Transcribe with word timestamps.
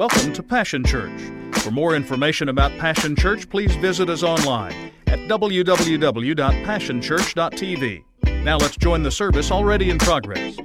Welcome 0.00 0.32
to 0.32 0.42
Passion 0.42 0.82
Church. 0.82 1.20
For 1.56 1.70
more 1.70 1.94
information 1.94 2.48
about 2.48 2.72
Passion 2.78 3.14
Church, 3.14 3.46
please 3.50 3.76
visit 3.76 4.08
us 4.08 4.22
online 4.22 4.72
at 5.08 5.18
www.passionchurch.tv. 5.28 8.04
Now 8.42 8.56
let's 8.56 8.78
join 8.78 9.02
the 9.02 9.10
service 9.10 9.50
already 9.50 9.90
in 9.90 9.98
progress. 9.98 10.56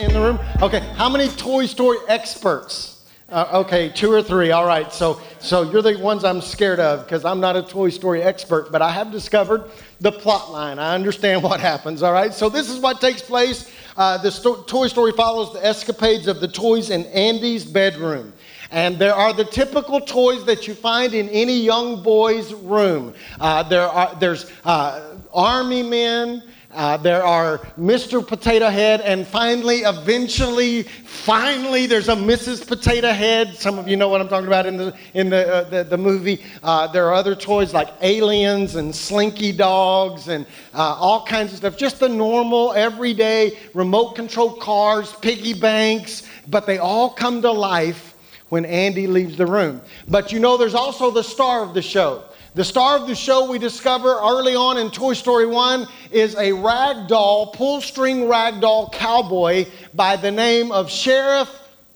in 0.00 0.12
the 0.12 0.20
room? 0.20 0.40
Okay, 0.60 0.80
how 0.96 1.08
many 1.08 1.28
Toy 1.28 1.66
Story 1.66 1.98
experts? 2.08 3.08
Uh, 3.28 3.62
okay, 3.64 3.88
two 3.88 4.10
or 4.10 4.20
three. 4.20 4.50
All 4.50 4.66
right, 4.66 4.92
so 4.92 5.20
so 5.38 5.70
you're 5.70 5.80
the 5.80 5.96
ones 5.96 6.24
I'm 6.24 6.40
scared 6.40 6.80
of 6.80 7.04
because 7.04 7.24
I'm 7.24 7.38
not 7.38 7.54
a 7.54 7.62
Toy 7.62 7.90
Story 7.90 8.20
expert, 8.20 8.72
but 8.72 8.82
I 8.82 8.90
have 8.90 9.12
discovered 9.12 9.70
the 10.00 10.10
plot 10.10 10.50
line. 10.50 10.80
I 10.80 10.96
understand 10.96 11.40
what 11.44 11.60
happens. 11.60 12.02
All 12.02 12.12
right, 12.12 12.34
so 12.34 12.48
this 12.48 12.68
is 12.68 12.80
what 12.80 13.00
takes 13.00 13.22
place. 13.22 13.70
Uh, 13.96 14.18
the 14.18 14.30
sto- 14.30 14.62
Toy 14.62 14.88
Story 14.88 15.12
follows 15.12 15.52
the 15.52 15.64
escapades 15.64 16.26
of 16.26 16.40
the 16.40 16.48
toys 16.48 16.90
in 16.90 17.04
Andy's 17.06 17.64
bedroom. 17.64 18.32
And 18.70 18.98
there 18.98 19.14
are 19.14 19.34
the 19.34 19.44
typical 19.44 20.00
toys 20.00 20.46
that 20.46 20.66
you 20.66 20.74
find 20.74 21.12
in 21.12 21.28
any 21.28 21.58
young 21.58 22.02
boy's 22.02 22.54
room. 22.54 23.12
Uh, 23.38 23.62
there 23.64 23.86
are, 23.86 24.16
there's 24.18 24.50
uh, 24.64 25.18
army 25.32 25.82
men, 25.82 26.42
uh, 26.74 26.96
there 26.96 27.22
are 27.22 27.58
Mr. 27.78 28.26
Potato 28.26 28.68
Head, 28.68 29.02
and 29.02 29.26
finally, 29.26 29.80
eventually, 29.80 30.84
finally, 30.84 31.86
there's 31.86 32.08
a 32.08 32.14
Mrs. 32.14 32.66
Potato 32.66 33.12
Head. 33.12 33.54
Some 33.56 33.78
of 33.78 33.88
you 33.88 33.96
know 33.96 34.08
what 34.08 34.20
I'm 34.20 34.28
talking 34.28 34.46
about 34.46 34.64
in 34.64 34.78
the, 34.78 34.96
in 35.12 35.28
the, 35.28 35.54
uh, 35.54 35.68
the, 35.68 35.84
the, 35.84 35.98
movie. 35.98 36.42
Uh, 36.62 36.86
there 36.86 37.06
are 37.08 37.14
other 37.14 37.34
toys 37.34 37.74
like 37.74 37.88
aliens 38.00 38.76
and 38.76 38.94
slinky 38.94 39.52
dogs 39.52 40.28
and 40.28 40.46
uh, 40.72 40.96
all 40.98 41.26
kinds 41.26 41.52
of 41.52 41.58
stuff. 41.58 41.76
Just 41.76 42.00
the 42.00 42.08
normal, 42.08 42.72
everyday 42.72 43.58
remote 43.74 44.14
control 44.14 44.54
cars, 44.54 45.12
piggy 45.20 45.52
banks, 45.52 46.26
but 46.48 46.66
they 46.66 46.78
all 46.78 47.10
come 47.10 47.42
to 47.42 47.52
life 47.52 48.14
when 48.48 48.64
Andy 48.64 49.06
leaves 49.06 49.36
the 49.36 49.46
room. 49.46 49.82
But 50.08 50.32
you 50.32 50.38
know, 50.38 50.56
there's 50.56 50.74
also 50.74 51.10
the 51.10 51.22
star 51.22 51.62
of 51.62 51.74
the 51.74 51.82
show. 51.82 52.24
The 52.54 52.64
star 52.64 52.98
of 52.98 53.06
the 53.06 53.14
show 53.14 53.50
we 53.50 53.58
discover 53.58 54.10
early 54.10 54.54
on 54.54 54.76
in 54.76 54.90
Toy 54.90 55.14
Story 55.14 55.46
1 55.46 55.86
is 56.10 56.36
a 56.36 56.52
rag 56.52 57.08
doll, 57.08 57.46
pull 57.46 57.80
string 57.80 58.28
rag 58.28 58.60
doll 58.60 58.90
cowboy 58.90 59.64
by 59.94 60.16
the 60.16 60.30
name 60.30 60.70
of 60.70 60.90
Sheriff 60.90 61.48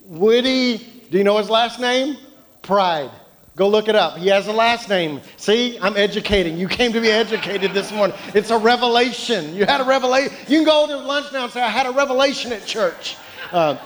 Woody. 0.07 0.79
Do 1.11 1.19
you 1.19 1.25
know 1.25 1.37
his 1.37 1.51
last 1.51 1.79
name? 1.79 2.17
Pride. 2.63 3.11
Go 3.55 3.69
look 3.69 3.89
it 3.89 3.97
up. 3.97 4.17
He 4.17 4.29
has 4.29 4.47
a 4.47 4.53
last 4.53 4.89
name. 4.89 5.21
See, 5.37 5.79
I'm 5.79 5.95
educating. 5.99 6.57
You 6.57 6.69
came 6.69 6.91
to 6.95 7.03
be 7.03 7.11
educated 7.11 7.73
this 7.73 7.93
morning. 7.93 8.17
It's 8.33 8.49
a 8.49 8.57
revelation. 8.57 9.55
You 9.55 9.67
had 9.67 9.83
a 9.83 9.85
revelation. 9.85 10.33
You 10.49 10.61
can 10.61 10.65
go 10.65 10.87
to 10.87 10.97
lunch 10.97 11.35
now 11.35 11.45
and 11.45 11.53
say, 11.53 11.61
I 11.61 11.69
had 11.69 11.85
a 11.85 11.93
revelation 11.93 12.51
at 12.53 12.65
church. 12.65 13.19
Uh, 13.53 13.77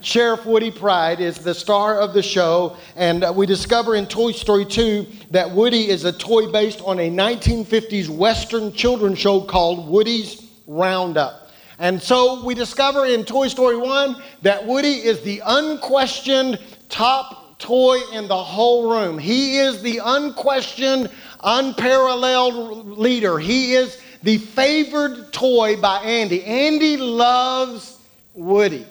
Sheriff 0.00 0.44
Woody 0.44 0.70
Pride 0.70 1.20
is 1.20 1.38
the 1.38 1.54
star 1.54 1.98
of 1.98 2.12
the 2.12 2.22
show, 2.22 2.76
and 2.96 3.24
uh, 3.24 3.32
we 3.34 3.46
discover 3.46 3.94
in 3.94 4.06
Toy 4.06 4.32
Story 4.32 4.64
2 4.64 5.06
that 5.30 5.50
Woody 5.50 5.88
is 5.88 6.04
a 6.04 6.12
toy 6.12 6.50
based 6.50 6.80
on 6.82 6.98
a 6.98 7.10
1950s 7.10 8.08
Western 8.08 8.72
children's 8.72 9.18
show 9.18 9.40
called 9.40 9.88
Woody's 9.88 10.48
Roundup. 10.66 11.48
And 11.78 12.02
so 12.02 12.44
we 12.44 12.54
discover 12.54 13.06
in 13.06 13.24
Toy 13.24 13.48
Story 13.48 13.76
1 13.76 14.16
that 14.42 14.66
Woody 14.66 14.94
is 14.94 15.20
the 15.22 15.40
unquestioned 15.46 16.58
top 16.88 17.58
toy 17.58 17.98
in 18.12 18.26
the 18.28 18.36
whole 18.36 18.90
room. 18.90 19.18
He 19.18 19.58
is 19.58 19.80
the 19.82 20.00
unquestioned, 20.04 21.10
unparalleled 21.42 22.98
leader. 22.98 23.38
He 23.38 23.74
is 23.74 24.00
the 24.22 24.38
favored 24.38 25.32
toy 25.32 25.80
by 25.80 25.98
Andy. 26.00 26.44
Andy 26.44 26.96
loves 26.96 27.98
Woody. 28.34 28.86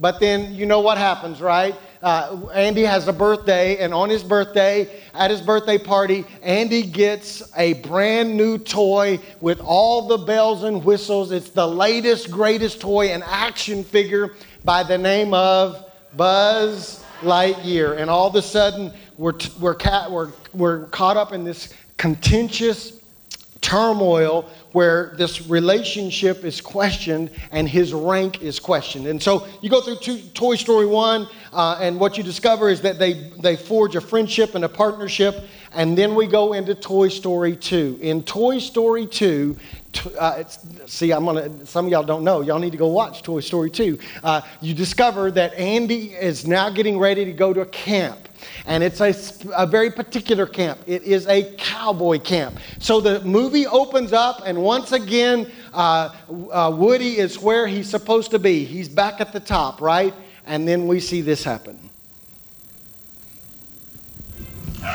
But 0.00 0.20
then 0.20 0.54
you 0.54 0.66
know 0.66 0.80
what 0.80 0.98
happens, 0.98 1.40
right? 1.40 1.74
Uh, 2.04 2.50
Andy 2.52 2.82
has 2.82 3.08
a 3.08 3.14
birthday, 3.14 3.78
and 3.78 3.94
on 3.94 4.10
his 4.10 4.22
birthday, 4.22 5.00
at 5.14 5.30
his 5.30 5.40
birthday 5.40 5.78
party, 5.78 6.26
Andy 6.42 6.82
gets 6.82 7.42
a 7.56 7.72
brand 7.80 8.36
new 8.36 8.58
toy 8.58 9.18
with 9.40 9.58
all 9.60 10.06
the 10.06 10.18
bells 10.18 10.64
and 10.64 10.84
whistles. 10.84 11.32
It's 11.32 11.48
the 11.48 11.66
latest, 11.66 12.30
greatest 12.30 12.82
toy, 12.82 13.08
an 13.08 13.22
action 13.24 13.82
figure 13.82 14.34
by 14.64 14.82
the 14.82 14.98
name 14.98 15.32
of 15.32 15.90
Buzz 16.14 17.02
Lightyear. 17.22 17.96
And 17.96 18.10
all 18.10 18.28
of 18.28 18.34
a 18.34 18.42
sudden, 18.42 18.92
we're, 19.16 19.32
t- 19.32 19.50
we're, 19.58 19.74
ca- 19.74 20.08
we're, 20.10 20.30
we're 20.52 20.84
caught 20.88 21.16
up 21.16 21.32
in 21.32 21.42
this 21.42 21.72
contentious 21.96 23.00
turmoil 23.64 24.46
where 24.72 25.14
this 25.16 25.48
relationship 25.48 26.44
is 26.44 26.60
questioned 26.60 27.30
and 27.50 27.66
his 27.66 27.94
rank 27.94 28.42
is 28.42 28.60
questioned. 28.60 29.06
And 29.06 29.22
so 29.22 29.46
you 29.62 29.70
go 29.70 29.80
through 29.80 29.96
two, 29.96 30.18
Toy 30.34 30.56
Story 30.56 30.84
1, 30.84 31.26
uh, 31.50 31.78
and 31.80 31.98
what 31.98 32.18
you 32.18 32.22
discover 32.22 32.68
is 32.68 32.82
that 32.82 32.98
they, 32.98 33.14
they 33.40 33.56
forge 33.56 33.96
a 33.96 34.02
friendship 34.02 34.54
and 34.54 34.66
a 34.66 34.68
partnership. 34.68 35.44
And 35.72 35.96
then 35.96 36.14
we 36.14 36.26
go 36.26 36.52
into 36.52 36.74
Toy 36.74 37.08
Story 37.08 37.56
2. 37.56 38.00
In 38.02 38.22
Toy 38.22 38.58
Story 38.58 39.06
2, 39.06 39.56
uh, 40.18 40.44
see, 40.86 41.12
I'm 41.12 41.24
gonna. 41.24 41.64
Some 41.64 41.86
of 41.86 41.92
y'all 41.92 42.02
don't 42.02 42.24
know. 42.24 42.40
Y'all 42.42 42.58
need 42.58 42.72
to 42.72 42.76
go 42.76 42.88
watch 42.88 43.22
Toy 43.22 43.40
Story 43.40 43.70
2. 43.70 43.98
Uh, 44.22 44.40
you 44.60 44.74
discover 44.74 45.30
that 45.30 45.54
Andy 45.54 46.12
is 46.12 46.46
now 46.46 46.68
getting 46.68 46.98
ready 46.98 47.24
to 47.24 47.32
go 47.32 47.52
to 47.52 47.60
a 47.60 47.66
camp 47.66 48.28
and 48.66 48.82
it's 48.82 49.00
a, 49.00 49.14
a 49.56 49.66
very 49.66 49.90
particular 49.90 50.46
camp. 50.46 50.80
It 50.86 51.02
is 51.02 51.26
a 51.26 51.54
cowboy 51.56 52.18
camp. 52.18 52.58
So 52.78 53.00
the 53.00 53.20
movie 53.22 53.66
opens 53.66 54.12
up, 54.12 54.42
and 54.46 54.62
once 54.62 54.92
again, 54.92 55.50
uh, 55.72 56.14
uh, 56.50 56.74
Woody 56.76 57.18
is 57.18 57.38
where 57.38 57.66
he's 57.66 57.88
supposed 57.88 58.30
to 58.30 58.38
be. 58.38 58.64
He's 58.64 58.88
back 58.88 59.20
at 59.20 59.32
the 59.32 59.40
top, 59.40 59.80
right? 59.80 60.14
And 60.46 60.66
then 60.68 60.86
we 60.86 61.00
see 61.00 61.20
this 61.20 61.44
happen. 61.44 61.78
I 64.82 64.86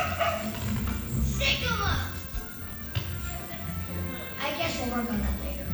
guess 4.57 4.79
we'll 4.79 4.89
work 4.95 5.09
on 5.09 5.19
that 5.19 5.33
later. 5.43 5.65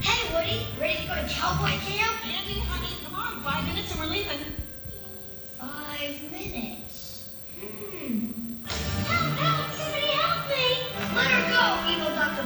Hey, 0.00 0.34
Woody, 0.34 0.66
ready 0.78 0.96
to 1.02 1.06
go 1.06 1.14
to 1.14 1.28
cowboy 1.28 1.70
camp? 1.80 2.26
Andy, 2.26 2.60
honey, 2.60 2.96
come 3.04 3.14
on, 3.14 3.40
five 3.42 3.64
minutes 3.66 3.90
and 3.92 4.00
we're 4.00 4.06
leaving. 4.06 4.38
Five 5.58 6.30
minutes. 6.30 6.81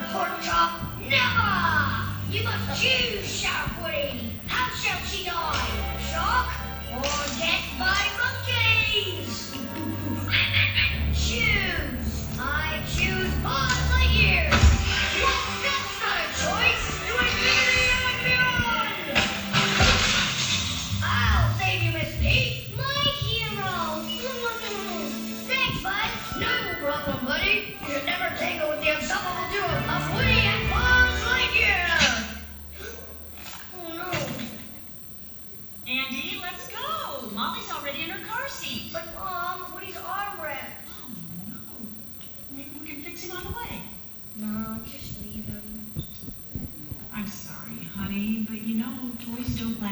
Evil 0.08 0.20
Dr. 0.20 0.40
Porkchop! 0.40 0.70
Never! 1.08 2.32
You 2.32 2.42
must 2.44 2.82
choose, 2.82 3.26
Sheriff 3.26 3.82
Woody. 3.82 4.32
How 4.46 4.70
shall 4.74 5.00
she 5.06 5.24
die? 5.24 5.66
Shock 6.10 6.52
or 6.92 7.02
death 7.38 7.78
by 7.78 8.15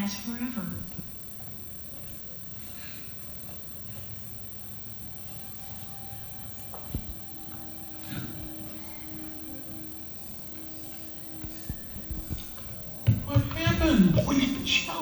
last 0.04 0.20
forever. 0.20 0.60
What 13.24 13.40
happened? 13.56 14.93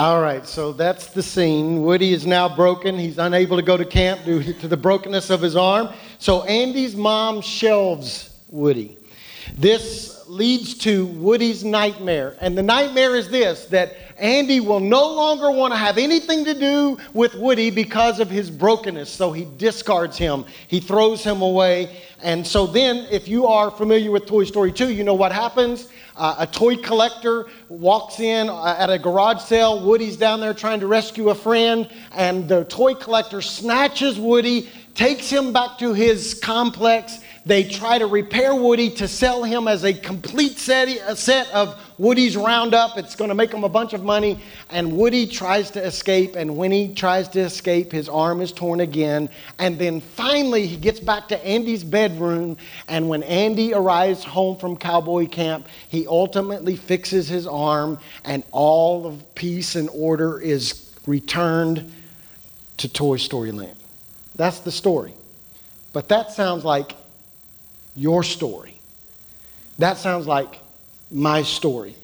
All 0.00 0.22
right, 0.22 0.46
so 0.46 0.72
that's 0.72 1.08
the 1.08 1.22
scene. 1.22 1.82
Woody 1.82 2.14
is 2.14 2.26
now 2.26 2.48
broken. 2.48 2.98
He's 2.98 3.18
unable 3.18 3.58
to 3.58 3.62
go 3.62 3.76
to 3.76 3.84
camp 3.84 4.24
due 4.24 4.54
to 4.54 4.66
the 4.66 4.74
brokenness 4.74 5.28
of 5.28 5.42
his 5.42 5.56
arm. 5.56 5.90
So 6.18 6.42
Andy's 6.44 6.96
mom 6.96 7.42
shelves 7.42 8.34
Woody. 8.48 8.96
This 9.58 10.24
leads 10.26 10.72
to 10.78 11.04
Woody's 11.04 11.64
nightmare. 11.64 12.34
And 12.40 12.56
the 12.56 12.62
nightmare 12.62 13.14
is 13.14 13.28
this 13.28 13.66
that 13.66 13.94
Andy 14.20 14.60
will 14.60 14.80
no 14.80 15.06
longer 15.14 15.50
want 15.50 15.72
to 15.72 15.78
have 15.78 15.96
anything 15.96 16.44
to 16.44 16.54
do 16.54 16.98
with 17.14 17.34
Woody 17.34 17.70
because 17.70 18.20
of 18.20 18.30
his 18.30 18.50
brokenness. 18.50 19.10
So 19.10 19.32
he 19.32 19.46
discards 19.56 20.18
him, 20.18 20.44
he 20.68 20.78
throws 20.78 21.24
him 21.24 21.42
away. 21.42 22.02
And 22.22 22.46
so 22.46 22.66
then, 22.66 23.06
if 23.10 23.28
you 23.28 23.46
are 23.46 23.70
familiar 23.70 24.10
with 24.10 24.26
Toy 24.26 24.44
Story 24.44 24.72
2, 24.72 24.92
you 24.92 25.04
know 25.04 25.14
what 25.14 25.32
happens. 25.32 25.88
Uh, 26.16 26.36
a 26.40 26.46
toy 26.46 26.76
collector 26.76 27.46
walks 27.70 28.20
in 28.20 28.50
uh, 28.50 28.76
at 28.78 28.90
a 28.90 28.98
garage 28.98 29.40
sale. 29.40 29.82
Woody's 29.82 30.18
down 30.18 30.40
there 30.40 30.52
trying 30.52 30.80
to 30.80 30.86
rescue 30.86 31.30
a 31.30 31.34
friend, 31.34 31.88
and 32.12 32.46
the 32.46 32.66
toy 32.66 32.94
collector 32.94 33.40
snatches 33.40 34.18
Woody, 34.18 34.68
takes 34.94 35.30
him 35.30 35.50
back 35.50 35.78
to 35.78 35.94
his 35.94 36.34
complex, 36.34 37.20
they 37.46 37.64
try 37.64 37.98
to 37.98 38.06
repair 38.06 38.54
Woody 38.54 38.90
to 38.90 39.08
sell 39.08 39.42
him 39.42 39.66
as 39.66 39.84
a 39.84 39.94
complete 39.94 40.58
set, 40.58 40.88
a 40.88 41.16
set 41.16 41.50
of 41.52 41.80
Woody's 41.96 42.36
Roundup. 42.36 42.98
It's 42.98 43.16
going 43.16 43.30
to 43.30 43.34
make 43.34 43.52
him 43.52 43.64
a 43.64 43.68
bunch 43.68 43.94
of 43.94 44.02
money. 44.02 44.40
And 44.68 44.92
Woody 44.92 45.26
tries 45.26 45.70
to 45.72 45.82
escape. 45.82 46.36
And 46.36 46.56
when 46.56 46.70
he 46.70 46.92
tries 46.92 47.28
to 47.30 47.40
escape, 47.40 47.92
his 47.92 48.10
arm 48.10 48.42
is 48.42 48.52
torn 48.52 48.80
again. 48.80 49.30
And 49.58 49.78
then 49.78 50.00
finally, 50.00 50.66
he 50.66 50.76
gets 50.76 51.00
back 51.00 51.28
to 51.28 51.46
Andy's 51.46 51.82
bedroom. 51.82 52.58
And 52.88 53.08
when 53.08 53.22
Andy 53.22 53.72
arrives 53.72 54.22
home 54.22 54.58
from 54.58 54.76
cowboy 54.76 55.26
camp, 55.26 55.66
he 55.88 56.06
ultimately 56.06 56.76
fixes 56.76 57.26
his 57.26 57.46
arm. 57.46 57.98
And 58.26 58.44
all 58.52 59.06
of 59.06 59.34
peace 59.34 59.76
and 59.76 59.88
order 59.94 60.38
is 60.40 60.94
returned 61.06 61.90
to 62.76 62.88
Toy 62.88 63.16
Story 63.16 63.50
Land. 63.50 63.78
That's 64.36 64.60
the 64.60 64.70
story. 64.70 65.14
But 65.92 66.08
that 66.08 66.32
sounds 66.32 66.64
like 66.64 66.94
your 67.94 68.22
story. 68.22 68.80
That 69.78 69.96
sounds 69.96 70.26
like 70.26 70.58
my 71.10 71.42
story. 71.42 71.96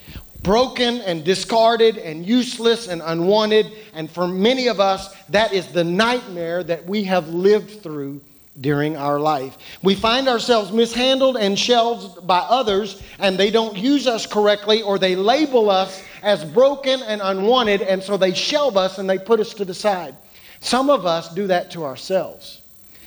Broken 0.42 1.00
and 1.00 1.24
discarded 1.24 1.98
and 1.98 2.26
useless 2.26 2.88
and 2.88 3.02
unwanted. 3.04 3.66
And 3.94 4.10
for 4.10 4.28
many 4.28 4.68
of 4.68 4.80
us, 4.80 5.14
that 5.28 5.52
is 5.52 5.68
the 5.68 5.84
nightmare 5.84 6.62
that 6.64 6.86
we 6.86 7.04
have 7.04 7.28
lived 7.28 7.82
through 7.82 8.20
during 8.60 8.96
our 8.96 9.20
life. 9.20 9.58
We 9.82 9.94
find 9.94 10.28
ourselves 10.28 10.72
mishandled 10.72 11.36
and 11.36 11.58
shelved 11.58 12.26
by 12.26 12.38
others, 12.38 13.02
and 13.18 13.36
they 13.36 13.50
don't 13.50 13.76
use 13.76 14.06
us 14.06 14.24
correctly, 14.24 14.80
or 14.80 14.98
they 14.98 15.14
label 15.14 15.68
us 15.68 16.02
as 16.22 16.42
broken 16.44 17.02
and 17.02 17.20
unwanted, 17.22 17.82
and 17.82 18.02
so 18.02 18.16
they 18.16 18.32
shelve 18.32 18.78
us 18.78 18.98
and 18.98 19.08
they 19.08 19.18
put 19.18 19.40
us 19.40 19.52
to 19.54 19.64
the 19.64 19.74
side. 19.74 20.14
Some 20.60 20.88
of 20.88 21.04
us 21.04 21.32
do 21.34 21.46
that 21.48 21.70
to 21.72 21.84
ourselves 21.84 22.62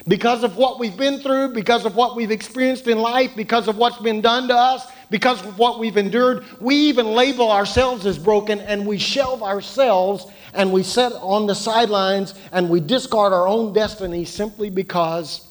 because 0.07 0.43
of 0.43 0.57
what 0.57 0.79
we've 0.79 0.97
been 0.97 1.19
through, 1.19 1.49
because 1.49 1.85
of 1.85 1.95
what 1.95 2.15
we've 2.15 2.31
experienced 2.31 2.87
in 2.87 2.97
life, 2.97 3.35
because 3.35 3.67
of 3.67 3.77
what's 3.77 3.99
been 3.99 4.21
done 4.21 4.47
to 4.47 4.55
us, 4.55 4.87
because 5.09 5.43
of 5.45 5.57
what 5.57 5.79
we've 5.79 5.97
endured, 5.97 6.45
we 6.59 6.75
even 6.75 7.07
label 7.07 7.51
ourselves 7.51 8.05
as 8.05 8.17
broken 8.17 8.59
and 8.61 8.85
we 8.85 8.97
shelve 8.97 9.43
ourselves 9.43 10.27
and 10.53 10.71
we 10.71 10.83
sit 10.83 11.11
on 11.13 11.47
the 11.47 11.55
sidelines 11.55 12.33
and 12.51 12.69
we 12.69 12.79
discard 12.79 13.33
our 13.33 13.47
own 13.47 13.73
destiny 13.73 14.25
simply 14.25 14.69
because 14.69 15.47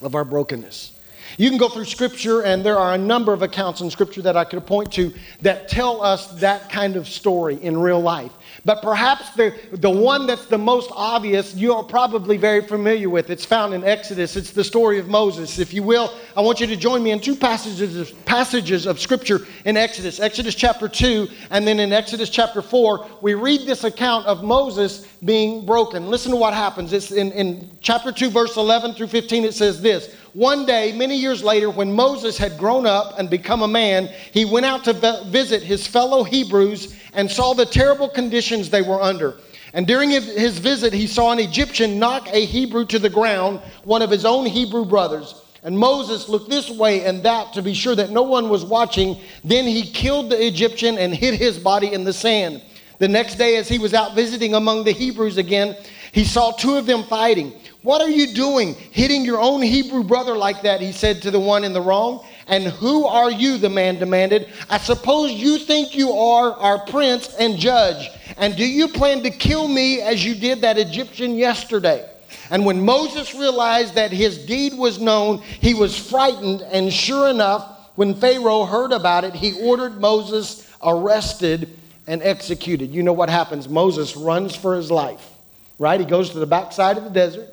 of 0.00 0.14
our 0.14 0.24
brokenness. 0.24 0.92
You 1.36 1.48
can 1.48 1.58
go 1.58 1.68
through 1.68 1.86
Scripture, 1.86 2.42
and 2.42 2.64
there 2.64 2.78
are 2.78 2.94
a 2.94 2.98
number 2.98 3.32
of 3.32 3.42
accounts 3.42 3.80
in 3.80 3.90
Scripture 3.90 4.22
that 4.22 4.36
I 4.36 4.44
could 4.44 4.64
point 4.66 4.92
to 4.92 5.12
that 5.40 5.68
tell 5.68 6.00
us 6.00 6.28
that 6.40 6.70
kind 6.70 6.94
of 6.96 7.08
story 7.08 7.56
in 7.60 7.76
real 7.76 8.00
life. 8.00 8.30
But 8.64 8.82
perhaps 8.82 9.30
the, 9.30 9.54
the 9.72 9.90
one 9.90 10.26
that's 10.26 10.46
the 10.46 10.58
most 10.58 10.90
obvious, 10.94 11.54
you're 11.54 11.82
probably 11.82 12.36
very 12.36 12.60
familiar 12.60 13.10
with. 13.10 13.30
It's 13.30 13.44
found 13.44 13.74
in 13.74 13.84
Exodus. 13.84 14.36
It's 14.36 14.52
the 14.52 14.64
story 14.64 14.98
of 14.98 15.08
Moses. 15.08 15.58
If 15.58 15.74
you 15.74 15.82
will, 15.82 16.12
I 16.36 16.40
want 16.40 16.60
you 16.60 16.66
to 16.66 16.76
join 16.76 17.02
me 17.02 17.10
in 17.10 17.20
two 17.20 17.36
passages 17.36 17.96
of, 17.96 18.24
passages 18.24 18.86
of 18.86 19.00
Scripture 19.00 19.40
in 19.64 19.76
Exodus 19.76 20.20
Exodus 20.20 20.54
chapter 20.54 20.88
2, 20.88 21.28
and 21.50 21.66
then 21.66 21.78
in 21.80 21.92
Exodus 21.92 22.30
chapter 22.30 22.62
4. 22.62 23.06
We 23.20 23.34
read 23.34 23.66
this 23.66 23.84
account 23.84 24.26
of 24.26 24.42
Moses 24.42 25.06
being 25.24 25.64
broken. 25.64 26.08
Listen 26.08 26.32
to 26.32 26.36
what 26.36 26.54
happens. 26.54 26.92
It's 26.92 27.10
in, 27.10 27.32
in 27.32 27.70
chapter 27.80 28.12
2, 28.12 28.30
verse 28.30 28.56
11 28.56 28.94
through 28.94 29.08
15. 29.08 29.44
It 29.44 29.54
says 29.54 29.80
this 29.80 30.14
One 30.34 30.66
day, 30.66 30.92
many 30.92 31.16
years 31.16 31.44
later, 31.44 31.70
when 31.70 31.92
Moses 31.92 32.36
had 32.36 32.58
grown 32.58 32.86
up 32.86 33.18
and 33.20 33.30
become 33.30 33.62
a 33.62 33.68
man, 33.68 34.08
he 34.32 34.44
went 34.44 34.66
out 34.66 34.82
to 34.84 35.22
visit 35.28 35.62
his 35.62 35.86
fellow 35.86 36.24
Hebrews 36.24 36.98
and 37.12 37.30
saw 37.30 37.54
the 37.54 37.64
terrible 37.64 38.08
conditions 38.08 38.68
they 38.68 38.82
were 38.82 39.00
under. 39.00 39.36
And 39.74 39.86
during 39.86 40.10
his 40.10 40.58
visit, 40.58 40.92
he 40.92 41.06
saw 41.06 41.30
an 41.30 41.38
Egyptian 41.38 42.00
knock 42.00 42.28
a 42.32 42.44
Hebrew 42.44 42.84
to 42.86 42.98
the 42.98 43.08
ground, 43.08 43.60
one 43.84 44.02
of 44.02 44.10
his 44.10 44.24
own 44.24 44.44
Hebrew 44.44 44.84
brothers. 44.84 45.40
And 45.62 45.78
Moses 45.78 46.28
looked 46.28 46.50
this 46.50 46.68
way 46.68 47.04
and 47.04 47.22
that 47.22 47.52
to 47.52 47.62
be 47.62 47.72
sure 47.72 47.94
that 47.94 48.10
no 48.10 48.22
one 48.22 48.48
was 48.48 48.64
watching. 48.64 49.16
Then 49.44 49.66
he 49.66 49.82
killed 49.82 50.30
the 50.30 50.46
Egyptian 50.46 50.98
and 50.98 51.14
hid 51.14 51.34
his 51.34 51.60
body 51.60 51.92
in 51.92 52.02
the 52.02 52.12
sand. 52.12 52.60
The 52.98 53.08
next 53.08 53.36
day, 53.36 53.56
as 53.56 53.68
he 53.68 53.78
was 53.78 53.94
out 53.94 54.14
visiting 54.14 54.54
among 54.54 54.84
the 54.84 54.92
Hebrews 54.92 55.36
again, 55.36 55.76
he 56.12 56.24
saw 56.24 56.50
two 56.52 56.76
of 56.76 56.86
them 56.86 57.04
fighting. 57.04 57.52
What 57.84 58.00
are 58.00 58.08
you 58.08 58.32
doing, 58.32 58.72
hitting 58.92 59.26
your 59.26 59.38
own 59.38 59.60
Hebrew 59.60 60.04
brother 60.04 60.34
like 60.34 60.62
that? 60.62 60.80
He 60.80 60.90
said 60.90 61.20
to 61.20 61.30
the 61.30 61.38
one 61.38 61.64
in 61.64 61.74
the 61.74 61.82
wrong. 61.82 62.26
And 62.46 62.64
who 62.64 63.04
are 63.04 63.30
you? 63.30 63.58
The 63.58 63.68
man 63.68 63.98
demanded. 63.98 64.48
I 64.70 64.78
suppose 64.78 65.32
you 65.32 65.58
think 65.58 65.94
you 65.94 66.12
are 66.12 66.54
our 66.54 66.78
prince 66.86 67.34
and 67.38 67.58
judge. 67.58 68.08
And 68.38 68.56
do 68.56 68.66
you 68.66 68.88
plan 68.88 69.22
to 69.24 69.30
kill 69.30 69.68
me 69.68 70.00
as 70.00 70.24
you 70.24 70.34
did 70.34 70.62
that 70.62 70.78
Egyptian 70.78 71.34
yesterday? 71.34 72.08
And 72.50 72.64
when 72.64 72.82
Moses 72.82 73.34
realized 73.34 73.96
that 73.96 74.12
his 74.12 74.46
deed 74.46 74.72
was 74.72 74.98
known, 74.98 75.42
he 75.42 75.74
was 75.74 75.94
frightened. 75.94 76.62
And 76.62 76.90
sure 76.90 77.28
enough, 77.28 77.90
when 77.96 78.14
Pharaoh 78.14 78.64
heard 78.64 78.92
about 78.92 79.24
it, 79.24 79.34
he 79.34 79.60
ordered 79.60 80.00
Moses 80.00 80.66
arrested 80.82 81.78
and 82.06 82.22
executed. 82.22 82.92
You 82.92 83.02
know 83.02 83.12
what 83.12 83.28
happens? 83.28 83.68
Moses 83.68 84.16
runs 84.16 84.56
for 84.56 84.74
his 84.74 84.90
life, 84.90 85.32
right? 85.78 86.00
He 86.00 86.06
goes 86.06 86.30
to 86.30 86.38
the 86.38 86.46
backside 86.46 86.96
of 86.96 87.04
the 87.04 87.10
desert 87.10 87.50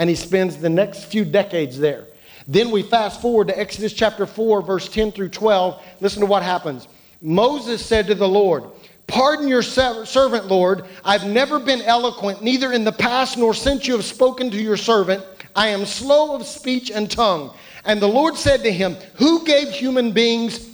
and 0.00 0.08
he 0.08 0.16
spends 0.16 0.56
the 0.56 0.70
next 0.70 1.04
few 1.04 1.26
decades 1.26 1.78
there. 1.78 2.06
Then 2.48 2.70
we 2.70 2.82
fast 2.82 3.20
forward 3.20 3.48
to 3.48 3.58
Exodus 3.58 3.92
chapter 3.92 4.24
4, 4.24 4.62
verse 4.62 4.88
10 4.88 5.12
through 5.12 5.28
12. 5.28 5.82
Listen 6.00 6.20
to 6.20 6.26
what 6.26 6.42
happens. 6.42 6.88
Moses 7.20 7.84
said 7.84 8.06
to 8.06 8.14
the 8.14 8.26
Lord, 8.26 8.64
Pardon 9.06 9.46
your 9.46 9.60
servant, 9.60 10.46
Lord. 10.46 10.86
I've 11.04 11.26
never 11.26 11.58
been 11.58 11.82
eloquent, 11.82 12.42
neither 12.42 12.72
in 12.72 12.82
the 12.82 12.92
past 12.92 13.36
nor 13.36 13.52
since 13.52 13.86
you 13.86 13.92
have 13.92 14.06
spoken 14.06 14.50
to 14.52 14.56
your 14.56 14.78
servant. 14.78 15.22
I 15.54 15.66
am 15.68 15.84
slow 15.84 16.34
of 16.34 16.46
speech 16.46 16.90
and 16.90 17.10
tongue. 17.10 17.54
And 17.84 18.00
the 18.00 18.08
Lord 18.08 18.38
said 18.38 18.62
to 18.62 18.72
him, 18.72 18.94
Who 19.16 19.44
gave 19.44 19.68
human 19.68 20.12
beings 20.12 20.66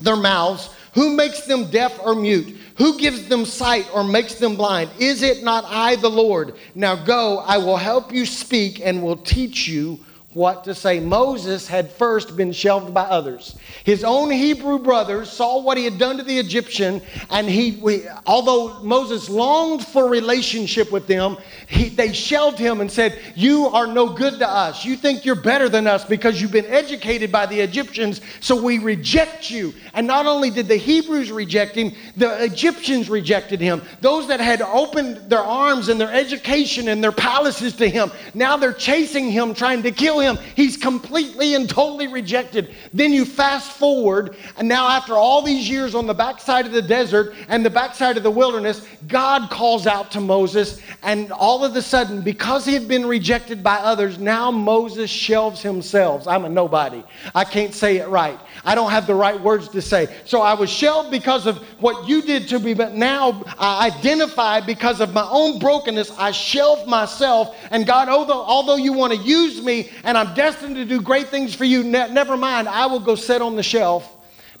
their 0.00 0.16
mouths? 0.16 0.74
Who 0.94 1.14
makes 1.14 1.42
them 1.42 1.70
deaf 1.70 1.98
or 2.02 2.14
mute? 2.14 2.56
Who 2.76 2.98
gives 2.98 3.28
them 3.28 3.44
sight 3.44 3.86
or 3.92 4.02
makes 4.04 4.36
them 4.36 4.56
blind? 4.56 4.90
Is 4.98 5.22
it 5.22 5.42
not 5.42 5.64
I, 5.66 5.96
the 5.96 6.08
Lord? 6.08 6.54
Now 6.74 6.96
go, 6.96 7.38
I 7.38 7.58
will 7.58 7.76
help 7.76 8.12
you 8.12 8.24
speak 8.24 8.80
and 8.80 9.02
will 9.02 9.16
teach 9.16 9.68
you 9.68 10.00
what 10.34 10.64
to 10.64 10.74
say. 10.74 10.98
Moses 10.98 11.66
had 11.66 11.90
first 11.90 12.36
been 12.36 12.52
shelved 12.52 12.94
by 12.94 13.02
others. 13.02 13.56
His 13.84 14.02
own 14.02 14.30
Hebrew 14.30 14.78
brothers 14.78 15.30
saw 15.30 15.60
what 15.60 15.76
he 15.76 15.84
had 15.84 15.98
done 15.98 16.16
to 16.16 16.22
the 16.22 16.38
Egyptian, 16.38 17.02
and 17.30 17.48
he, 17.48 17.72
we, 17.82 18.04
although 18.26 18.82
Moses 18.82 19.28
longed 19.28 19.86
for 19.86 20.08
relationship 20.08 20.90
with 20.90 21.06
them, 21.06 21.36
he, 21.68 21.90
they 21.90 22.12
shelved 22.12 22.58
him 22.58 22.80
and 22.80 22.90
said, 22.90 23.18
You 23.34 23.66
are 23.66 23.86
no 23.86 24.08
good 24.08 24.38
to 24.38 24.48
us. 24.48 24.84
You 24.84 24.96
think 24.96 25.24
you're 25.24 25.34
better 25.34 25.68
than 25.68 25.86
us 25.86 26.04
because 26.04 26.40
you've 26.40 26.52
been 26.52 26.66
educated 26.66 27.30
by 27.30 27.46
the 27.46 27.60
Egyptians, 27.60 28.20
so 28.40 28.60
we 28.60 28.78
reject 28.78 29.50
you. 29.50 29.74
And 29.92 30.06
not 30.06 30.26
only 30.26 30.50
did 30.50 30.66
the 30.66 30.76
Hebrews 30.76 31.30
reject 31.30 31.74
him, 31.74 31.92
the 32.16 32.42
Egyptians 32.42 33.10
rejected 33.10 33.60
him. 33.60 33.82
Those 34.00 34.28
that 34.28 34.40
had 34.40 34.62
opened 34.62 35.28
their 35.28 35.40
arms 35.40 35.88
and 35.88 36.00
their 36.00 36.12
education 36.12 36.88
and 36.88 37.04
their 37.04 37.12
palaces 37.12 37.76
to 37.76 37.88
him, 37.88 38.10
now 38.32 38.56
they're 38.56 38.72
chasing 38.72 39.30
him, 39.30 39.52
trying 39.52 39.82
to 39.82 39.90
kill 39.90 40.20
him. 40.20 40.21
He's 40.54 40.76
completely 40.76 41.54
and 41.54 41.68
totally 41.68 42.06
rejected. 42.06 42.74
Then 42.92 43.12
you 43.12 43.24
fast 43.24 43.72
forward, 43.72 44.36
and 44.56 44.68
now 44.68 44.88
after 44.88 45.14
all 45.14 45.42
these 45.42 45.68
years 45.68 45.94
on 45.94 46.06
the 46.06 46.14
backside 46.14 46.66
of 46.66 46.72
the 46.72 46.82
desert 46.82 47.34
and 47.48 47.64
the 47.64 47.70
backside 47.70 48.16
of 48.16 48.22
the 48.22 48.30
wilderness, 48.30 48.86
God 49.08 49.50
calls 49.50 49.86
out 49.86 50.10
to 50.12 50.20
Moses, 50.20 50.80
and 51.02 51.32
all 51.32 51.64
of 51.64 51.74
a 51.76 51.82
sudden, 51.82 52.22
because 52.22 52.64
he 52.64 52.74
had 52.74 52.86
been 52.86 53.06
rejected 53.06 53.62
by 53.62 53.76
others, 53.76 54.18
now 54.18 54.50
Moses 54.50 55.10
shelves 55.10 55.62
himself. 55.62 56.28
I'm 56.28 56.44
a 56.44 56.48
nobody. 56.48 57.02
I 57.34 57.44
can't 57.44 57.74
say 57.74 57.96
it 57.96 58.08
right. 58.08 58.38
I 58.64 58.74
don't 58.74 58.90
have 58.90 59.06
the 59.06 59.14
right 59.14 59.40
words 59.40 59.68
to 59.70 59.82
say. 59.82 60.08
So 60.24 60.42
I 60.42 60.54
was 60.54 60.70
shelved 60.70 61.10
because 61.10 61.46
of 61.46 61.58
what 61.80 62.08
you 62.08 62.22
did 62.22 62.48
to 62.48 62.58
me, 62.58 62.74
but 62.74 62.94
now 62.94 63.42
I 63.58 63.86
identify 63.86 64.60
because 64.60 65.00
of 65.00 65.12
my 65.12 65.26
own 65.30 65.58
brokenness. 65.58 66.12
I 66.18 66.30
shelve 66.30 66.86
myself, 66.86 67.56
and 67.70 67.86
God, 67.86 68.08
although, 68.08 68.42
although 68.42 68.76
you 68.76 68.92
want 68.92 69.12
to 69.12 69.18
use 69.18 69.62
me 69.62 69.90
and 70.04 70.11
I'm 70.16 70.34
destined 70.34 70.76
to 70.76 70.84
do 70.84 71.00
great 71.00 71.28
things 71.28 71.54
for 71.54 71.64
you, 71.64 71.82
ne- 71.84 72.12
never 72.12 72.36
mind, 72.36 72.68
I 72.68 72.86
will 72.86 73.00
go 73.00 73.14
sit 73.14 73.42
on 73.42 73.56
the 73.56 73.62
shelf 73.62 74.10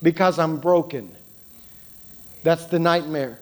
because 0.02 0.38
I'm 0.38 0.58
broken. 0.58 1.14
That's 2.42 2.66
the 2.66 2.78
nightmare. 2.78 3.38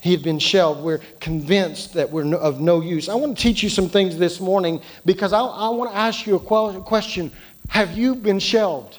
He 0.00 0.12
had 0.12 0.22
been 0.22 0.38
shelved. 0.38 0.82
We're 0.82 1.00
convinced 1.20 1.94
that 1.94 2.10
we're 2.10 2.22
no, 2.22 2.36
of 2.36 2.60
no 2.60 2.80
use. 2.80 3.08
I 3.08 3.14
want 3.14 3.36
to 3.36 3.42
teach 3.42 3.62
you 3.62 3.68
some 3.68 3.88
things 3.88 4.16
this 4.16 4.40
morning 4.40 4.80
because 5.04 5.32
I, 5.32 5.40
I 5.40 5.68
want 5.70 5.90
to 5.90 5.96
ask 5.96 6.26
you 6.26 6.36
a 6.36 6.80
question. 6.80 7.32
Have 7.68 7.98
you 7.98 8.14
been 8.14 8.38
shelved? 8.38 8.98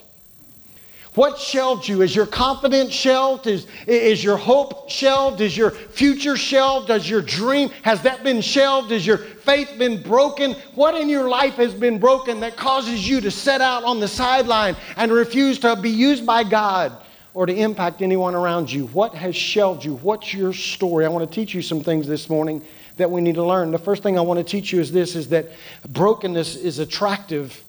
What 1.18 1.40
shelved 1.40 1.88
you? 1.88 2.02
Is 2.02 2.14
your 2.14 2.26
confidence 2.26 2.92
shelved? 2.92 3.48
Is, 3.48 3.66
is 3.88 4.22
your 4.22 4.36
hope 4.36 4.88
shelved? 4.88 5.40
Is 5.40 5.56
your 5.56 5.72
future 5.72 6.36
shelved? 6.36 6.86
Does 6.86 7.10
your 7.10 7.22
dream, 7.22 7.70
has 7.82 8.00
that 8.02 8.22
been 8.22 8.40
shelved? 8.40 8.92
Has 8.92 9.04
your 9.04 9.18
faith 9.18 9.68
been 9.78 10.00
broken? 10.00 10.52
What 10.76 10.94
in 10.94 11.08
your 11.08 11.28
life 11.28 11.54
has 11.54 11.74
been 11.74 11.98
broken 11.98 12.38
that 12.38 12.56
causes 12.56 13.08
you 13.08 13.20
to 13.22 13.32
set 13.32 13.60
out 13.60 13.82
on 13.82 13.98
the 13.98 14.06
sideline 14.06 14.76
and 14.96 15.10
refuse 15.10 15.58
to 15.58 15.74
be 15.74 15.90
used 15.90 16.24
by 16.24 16.44
God 16.44 16.96
or 17.34 17.46
to 17.46 17.52
impact 17.52 18.00
anyone 18.00 18.36
around 18.36 18.70
you? 18.70 18.86
What 18.86 19.12
has 19.16 19.34
shelved 19.34 19.84
you? 19.84 19.96
What's 19.96 20.32
your 20.32 20.52
story? 20.52 21.04
I 21.04 21.08
want 21.08 21.28
to 21.28 21.34
teach 21.34 21.52
you 21.52 21.62
some 21.62 21.80
things 21.80 22.06
this 22.06 22.30
morning 22.30 22.62
that 22.96 23.10
we 23.10 23.20
need 23.20 23.34
to 23.34 23.44
learn. 23.44 23.72
The 23.72 23.78
first 23.78 24.04
thing 24.04 24.16
I 24.16 24.20
want 24.22 24.38
to 24.38 24.44
teach 24.44 24.72
you 24.72 24.78
is 24.78 24.92
this 24.92 25.16
is 25.16 25.30
that 25.30 25.46
brokenness 25.88 26.54
is 26.54 26.78
attractive 26.78 27.60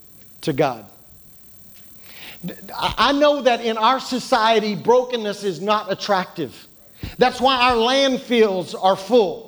to 0.41 0.53
God. 0.53 0.85
I 2.77 3.11
know 3.11 3.41
that 3.41 3.61
in 3.61 3.77
our 3.77 3.99
society, 3.99 4.75
brokenness 4.75 5.43
is 5.43 5.59
not 5.59 5.91
attractive. 5.91 6.67
That's 7.17 7.41
why 7.41 7.55
our 7.55 7.75
landfills 7.75 8.75
are 8.81 8.95
full. 8.95 9.47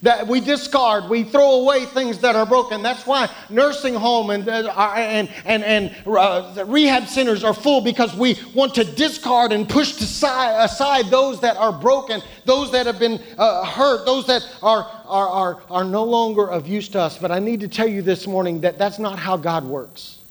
That 0.00 0.26
we 0.26 0.40
discard, 0.40 1.08
we 1.08 1.22
throw 1.22 1.60
away 1.60 1.84
things 1.84 2.18
that 2.20 2.34
are 2.34 2.44
broken. 2.44 2.82
That's 2.82 3.06
why 3.06 3.28
nursing 3.48 3.94
home 3.94 4.30
and, 4.30 4.48
uh, 4.48 4.94
and, 4.96 5.30
and, 5.44 5.62
and 5.62 5.94
uh, 6.04 6.64
rehab 6.66 7.06
centers 7.06 7.44
are 7.44 7.54
full 7.54 7.82
because 7.82 8.16
we 8.16 8.36
want 8.52 8.74
to 8.76 8.84
discard 8.84 9.52
and 9.52 9.68
push 9.68 9.92
aside, 10.00 10.64
aside 10.64 11.06
those 11.06 11.40
that 11.42 11.56
are 11.56 11.70
broken, 11.70 12.20
those 12.46 12.72
that 12.72 12.86
have 12.86 12.98
been 12.98 13.22
uh, 13.38 13.64
hurt, 13.64 14.04
those 14.04 14.26
that 14.26 14.42
are, 14.60 14.90
are, 15.04 15.28
are, 15.28 15.62
are 15.70 15.84
no 15.84 16.02
longer 16.02 16.50
of 16.50 16.66
use 16.66 16.88
to 16.88 17.00
us. 17.00 17.16
But 17.16 17.30
I 17.30 17.38
need 17.38 17.60
to 17.60 17.68
tell 17.68 17.86
you 17.86 18.02
this 18.02 18.26
morning 18.26 18.60
that 18.62 18.78
that's 18.78 18.98
not 18.98 19.20
how 19.20 19.36
God 19.36 19.64
works. 19.64 20.21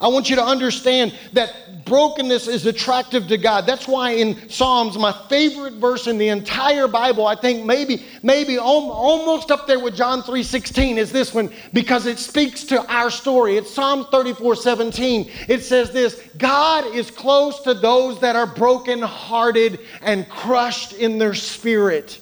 I 0.00 0.08
want 0.08 0.30
you 0.30 0.36
to 0.36 0.44
understand 0.44 1.12
that 1.32 1.84
brokenness 1.84 2.46
is 2.46 2.66
attractive 2.66 3.26
to 3.28 3.38
God. 3.38 3.66
That's 3.66 3.88
why 3.88 4.12
in 4.12 4.48
Psalms, 4.48 4.96
my 4.96 5.12
favorite 5.28 5.74
verse 5.74 6.06
in 6.06 6.18
the 6.18 6.28
entire 6.28 6.86
Bible, 6.86 7.26
I 7.26 7.34
think 7.34 7.64
maybe, 7.64 8.04
maybe 8.22 8.58
almost 8.58 9.50
up 9.50 9.66
there 9.66 9.80
with 9.80 9.96
John 9.96 10.22
3.16 10.22 10.98
is 10.98 11.10
this 11.10 11.34
one 11.34 11.50
because 11.72 12.06
it 12.06 12.18
speaks 12.18 12.62
to 12.64 12.86
our 12.92 13.10
story. 13.10 13.56
It's 13.56 13.72
Psalm 13.72 14.04
34.17. 14.04 15.48
It 15.48 15.62
says 15.62 15.92
this, 15.92 16.22
God 16.36 16.86
is 16.94 17.10
close 17.10 17.60
to 17.62 17.74
those 17.74 18.20
that 18.20 18.36
are 18.36 18.46
brokenhearted 18.46 19.80
and 20.02 20.28
crushed 20.28 20.92
in 20.92 21.18
their 21.18 21.34
spirit. 21.34 22.20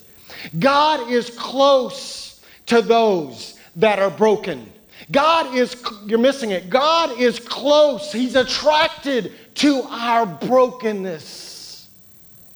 God 0.58 1.10
is 1.10 1.30
close 1.30 2.40
to 2.66 2.80
those 2.80 3.58
that 3.76 3.98
are 3.98 4.10
broken. 4.10 4.72
God 5.10 5.54
is, 5.54 5.76
you're 6.04 6.18
missing 6.18 6.50
it. 6.50 6.68
God 6.68 7.18
is 7.18 7.38
close. 7.38 8.12
He's 8.12 8.34
attracted 8.34 9.32
to 9.56 9.82
our 9.82 10.26
brokenness. 10.26 11.88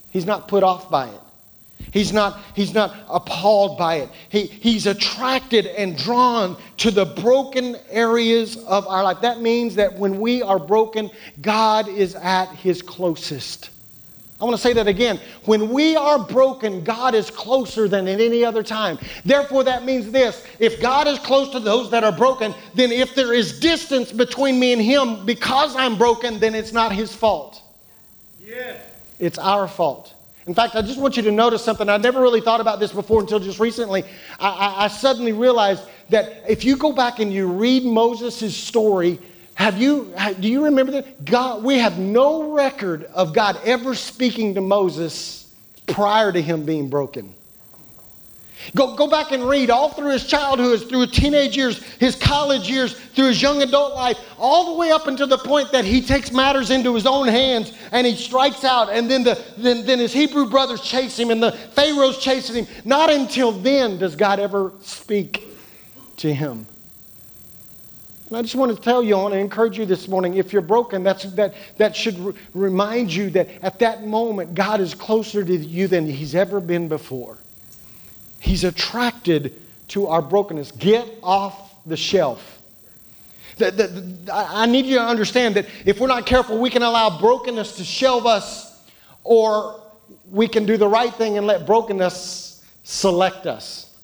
He's 0.09 0.25
not 0.25 0.47
put 0.47 0.63
off 0.63 0.89
by 0.89 1.07
it. 1.07 1.21
He's 1.91 2.13
not, 2.13 2.39
he's 2.55 2.73
not 2.73 2.95
appalled 3.09 3.77
by 3.77 3.95
it. 3.95 4.09
He, 4.29 4.45
he's 4.45 4.85
attracted 4.85 5.65
and 5.65 5.97
drawn 5.97 6.57
to 6.77 6.91
the 6.91 7.05
broken 7.05 7.75
areas 7.89 8.57
of 8.65 8.87
our 8.87 9.03
life. 9.03 9.21
That 9.21 9.41
means 9.41 9.75
that 9.75 9.93
when 9.93 10.19
we 10.19 10.41
are 10.41 10.59
broken, 10.59 11.09
God 11.41 11.87
is 11.89 12.15
at 12.15 12.47
his 12.55 12.81
closest. 12.81 13.71
I 14.41 14.45
want 14.45 14.55
to 14.55 14.61
say 14.61 14.73
that 14.73 14.87
again. 14.87 15.19
When 15.45 15.69
we 15.69 15.95
are 15.95 16.17
broken, 16.17 16.83
God 16.83 17.13
is 17.13 17.29
closer 17.29 17.87
than 17.87 18.07
at 18.07 18.19
any 18.19 18.43
other 18.43 18.63
time. 18.63 18.97
Therefore, 19.23 19.63
that 19.65 19.85
means 19.85 20.09
this 20.11 20.45
if 20.57 20.81
God 20.81 21.07
is 21.07 21.19
close 21.19 21.51
to 21.51 21.59
those 21.59 21.91
that 21.91 22.03
are 22.03 22.11
broken, 22.11 22.55
then 22.73 22.91
if 22.91 23.13
there 23.13 23.33
is 23.33 23.59
distance 23.59 24.11
between 24.11 24.59
me 24.59 24.73
and 24.73 24.81
Him 24.81 25.25
because 25.27 25.75
I'm 25.75 25.95
broken, 25.95 26.39
then 26.39 26.55
it's 26.55 26.73
not 26.73 26.91
His 26.91 27.13
fault. 27.13 27.61
Yes. 28.39 28.83
It's 29.19 29.37
our 29.37 29.67
fault. 29.67 30.15
In 30.47 30.55
fact, 30.55 30.75
I 30.75 30.81
just 30.81 30.99
want 30.99 31.15
you 31.17 31.23
to 31.23 31.31
notice 31.31 31.63
something. 31.63 31.87
I 31.87 31.97
never 31.97 32.19
really 32.19 32.41
thought 32.41 32.61
about 32.61 32.79
this 32.79 32.91
before 32.91 33.21
until 33.21 33.39
just 33.39 33.59
recently. 33.59 34.03
I, 34.39 34.49
I, 34.49 34.85
I 34.85 34.87
suddenly 34.87 35.33
realized 35.33 35.83
that 36.09 36.43
if 36.49 36.65
you 36.65 36.77
go 36.77 36.91
back 36.91 37.19
and 37.19 37.31
you 37.31 37.45
read 37.45 37.85
Moses' 37.85 38.57
story, 38.57 39.19
have 39.55 39.77
you, 39.77 40.13
do 40.39 40.47
you 40.47 40.65
remember 40.65 40.93
that? 40.93 41.25
God, 41.25 41.63
we 41.63 41.77
have 41.77 41.99
no 41.99 42.53
record 42.53 43.03
of 43.05 43.33
God 43.33 43.59
ever 43.63 43.93
speaking 43.93 44.55
to 44.55 44.61
Moses 44.61 45.53
prior 45.87 46.31
to 46.31 46.41
him 46.41 46.65
being 46.65 46.89
broken. 46.89 47.33
Go, 48.75 48.95
go 48.95 49.07
back 49.07 49.31
and 49.31 49.47
read 49.47 49.69
all 49.69 49.89
through 49.89 50.11
his 50.11 50.25
childhood, 50.27 50.87
through 50.87 51.01
his 51.01 51.11
teenage 51.11 51.57
years, 51.57 51.81
his 51.95 52.15
college 52.15 52.69
years, 52.69 52.93
through 52.93 53.27
his 53.27 53.41
young 53.41 53.61
adult 53.61 53.95
life, 53.95 54.17
all 54.37 54.73
the 54.73 54.79
way 54.79 54.91
up 54.91 55.07
until 55.07 55.27
the 55.27 55.37
point 55.37 55.71
that 55.71 55.83
he 55.83 56.01
takes 56.01 56.31
matters 56.31 56.69
into 56.69 56.93
his 56.93 57.07
own 57.07 57.27
hands 57.27 57.73
and 57.91 58.05
he 58.05 58.15
strikes 58.15 58.63
out, 58.63 58.89
and 58.89 59.09
then, 59.09 59.23
the, 59.23 59.43
then, 59.57 59.85
then 59.85 59.99
his 59.99 60.13
Hebrew 60.13 60.47
brothers 60.47 60.81
chase 60.81 61.17
him 61.17 61.31
and 61.31 61.41
the 61.41 61.51
Pharaoh's 61.51 62.19
chasing 62.19 62.65
him. 62.65 62.75
Not 62.85 63.09
until 63.09 63.51
then 63.51 63.97
does 63.97 64.15
God 64.15 64.39
ever 64.39 64.73
speak 64.81 65.47
to 66.17 66.33
him. 66.33 66.67
And 68.31 68.37
I 68.37 68.43
just 68.43 68.55
want 68.55 68.73
to 68.73 68.81
tell 68.81 69.03
you, 69.03 69.17
want 69.17 69.33
to 69.33 69.39
encourage 69.39 69.77
you 69.77 69.85
this 69.85 70.07
morning. 70.07 70.35
If 70.35 70.53
you're 70.53 70.61
broken, 70.61 71.03
that's, 71.03 71.23
that, 71.33 71.53
that 71.75 71.93
should 71.93 72.17
r- 72.17 72.33
remind 72.53 73.13
you 73.13 73.29
that 73.31 73.49
at 73.61 73.77
that 73.79 74.07
moment, 74.07 74.55
God 74.55 74.79
is 74.79 74.93
closer 74.95 75.43
to 75.43 75.53
you 75.53 75.89
than 75.89 76.05
He's 76.05 76.33
ever 76.33 76.61
been 76.61 76.87
before. 76.87 77.39
He's 78.39 78.63
attracted 78.63 79.59
to 79.89 80.07
our 80.07 80.21
brokenness. 80.21 80.71
Get 80.71 81.05
off 81.21 81.75
the 81.85 81.97
shelf. 81.97 82.61
The, 83.57 83.69
the, 83.69 83.87
the, 83.87 84.33
I 84.33 84.65
need 84.65 84.85
you 84.85 84.95
to 84.95 85.03
understand 85.03 85.55
that 85.55 85.65
if 85.85 85.99
we're 85.99 86.07
not 86.07 86.25
careful, 86.25 86.57
we 86.57 86.69
can 86.69 86.83
allow 86.83 87.19
brokenness 87.19 87.75
to 87.75 87.83
shelve 87.83 88.25
us, 88.25 88.81
or 89.25 89.83
we 90.31 90.47
can 90.47 90.65
do 90.65 90.77
the 90.77 90.87
right 90.87 91.13
thing 91.13 91.37
and 91.37 91.45
let 91.45 91.65
brokenness 91.65 92.65
select 92.83 93.45
us. 93.45 93.97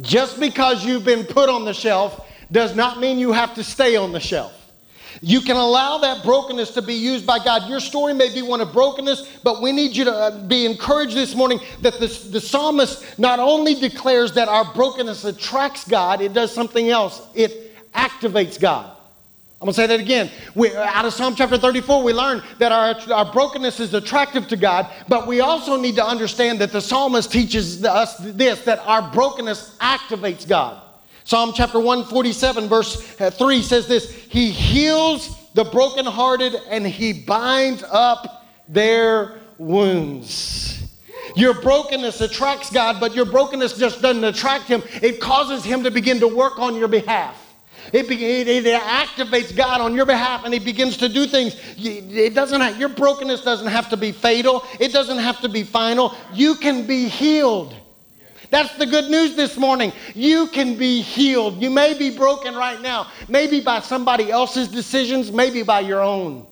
Just 0.00 0.40
because 0.40 0.84
you've 0.84 1.04
been 1.04 1.22
put 1.22 1.48
on 1.48 1.64
the 1.64 1.72
shelf 1.72 2.28
does 2.50 2.74
not 2.74 3.00
mean 3.00 3.18
you 3.18 3.32
have 3.32 3.54
to 3.54 3.64
stay 3.64 3.96
on 3.96 4.12
the 4.12 4.20
shelf. 4.20 4.52
You 5.20 5.40
can 5.40 5.56
allow 5.56 5.98
that 5.98 6.24
brokenness 6.24 6.72
to 6.72 6.82
be 6.82 6.94
used 6.94 7.26
by 7.26 7.38
God. 7.38 7.68
Your 7.68 7.80
story 7.80 8.14
may 8.14 8.32
be 8.32 8.42
one 8.42 8.60
of 8.60 8.72
brokenness, 8.72 9.38
but 9.42 9.62
we 9.62 9.72
need 9.72 9.94
you 9.96 10.04
to 10.04 10.12
uh, 10.12 10.46
be 10.46 10.66
encouraged 10.66 11.14
this 11.14 11.34
morning 11.34 11.60
that 11.82 11.94
the, 11.94 12.06
the 12.30 12.40
psalmist 12.40 13.18
not 13.18 13.38
only 13.38 13.74
declares 13.74 14.32
that 14.32 14.48
our 14.48 14.72
brokenness 14.74 15.24
attracts 15.24 15.86
God, 15.86 16.20
it 16.20 16.32
does 16.32 16.52
something 16.52 16.90
else. 16.90 17.22
It 17.34 17.74
activates 17.94 18.58
God. 18.58 18.90
I'm 19.60 19.66
going 19.66 19.74
to 19.76 19.80
say 19.80 19.86
that 19.86 20.00
again. 20.00 20.30
We, 20.54 20.76
out 20.76 21.06
of 21.06 21.14
Psalm 21.14 21.34
chapter 21.36 21.56
34, 21.56 22.02
we 22.02 22.12
learn 22.12 22.42
that 22.58 22.70
our, 22.70 22.94
our 23.10 23.32
brokenness 23.32 23.80
is 23.80 23.94
attractive 23.94 24.46
to 24.48 24.56
God, 24.58 24.90
but 25.08 25.26
we 25.26 25.40
also 25.40 25.80
need 25.80 25.94
to 25.94 26.04
understand 26.04 26.58
that 26.60 26.70
the 26.70 26.82
psalmist 26.82 27.32
teaches 27.32 27.82
us 27.82 28.18
this 28.18 28.62
that 28.64 28.80
our 28.80 29.10
brokenness 29.10 29.78
activates 29.78 30.46
God. 30.46 30.83
Psalm 31.24 31.52
chapter 31.54 31.78
147, 31.78 32.68
verse 32.68 33.20
uh, 33.20 33.30
3 33.30 33.62
says 33.62 33.88
this 33.88 34.12
He 34.12 34.50
heals 34.50 35.38
the 35.54 35.64
brokenhearted 35.64 36.54
and 36.68 36.86
he 36.86 37.12
binds 37.12 37.82
up 37.82 38.46
their 38.68 39.40
wounds. 39.56 40.82
Your 41.34 41.54
brokenness 41.54 42.20
attracts 42.20 42.70
God, 42.70 43.00
but 43.00 43.14
your 43.14 43.24
brokenness 43.24 43.78
just 43.78 44.02
doesn't 44.02 44.22
attract 44.22 44.68
him. 44.68 44.82
It 45.02 45.20
causes 45.20 45.64
him 45.64 45.82
to 45.84 45.90
begin 45.90 46.20
to 46.20 46.28
work 46.28 46.58
on 46.58 46.76
your 46.76 46.88
behalf. 46.88 47.40
It, 47.92 48.10
it, 48.10 48.66
it, 48.66 48.82
activates 48.82 49.54
God 49.54 49.80
on 49.80 49.94
your 49.94 50.06
behalf 50.06 50.44
and 50.44 50.54
he 50.54 50.60
begins 50.60 50.96
to 50.98 51.08
do 51.08 51.26
things. 51.26 51.56
It 51.76 52.34
doesn't 52.34 52.60
have, 52.60 52.78
your 52.78 52.88
brokenness 52.88 53.42
doesn't 53.42 53.66
have 53.66 53.90
to 53.90 53.96
be 53.96 54.10
fatal. 54.12 54.64
It 54.80 54.92
doesn't 54.92 55.18
have 55.18 55.40
to 55.40 55.48
be 55.48 55.64
final. 55.64 56.14
You 56.32 56.54
can 56.54 56.86
be 56.86 57.08
healed. 57.08 57.74
That's 58.54 58.76
the 58.76 58.86
good 58.86 59.10
news 59.10 59.34
this 59.34 59.56
morning. 59.56 59.92
You 60.14 60.46
can 60.46 60.76
be 60.76 61.00
healed. 61.00 61.60
You 61.60 61.70
may 61.70 61.98
be 61.98 62.16
broken 62.16 62.54
right 62.54 62.80
now, 62.80 63.08
maybe 63.26 63.60
by 63.60 63.80
somebody 63.80 64.30
else's 64.30 64.68
decisions, 64.68 65.32
maybe 65.32 65.64
by 65.64 65.80
your 65.80 66.00
own. 66.00 66.46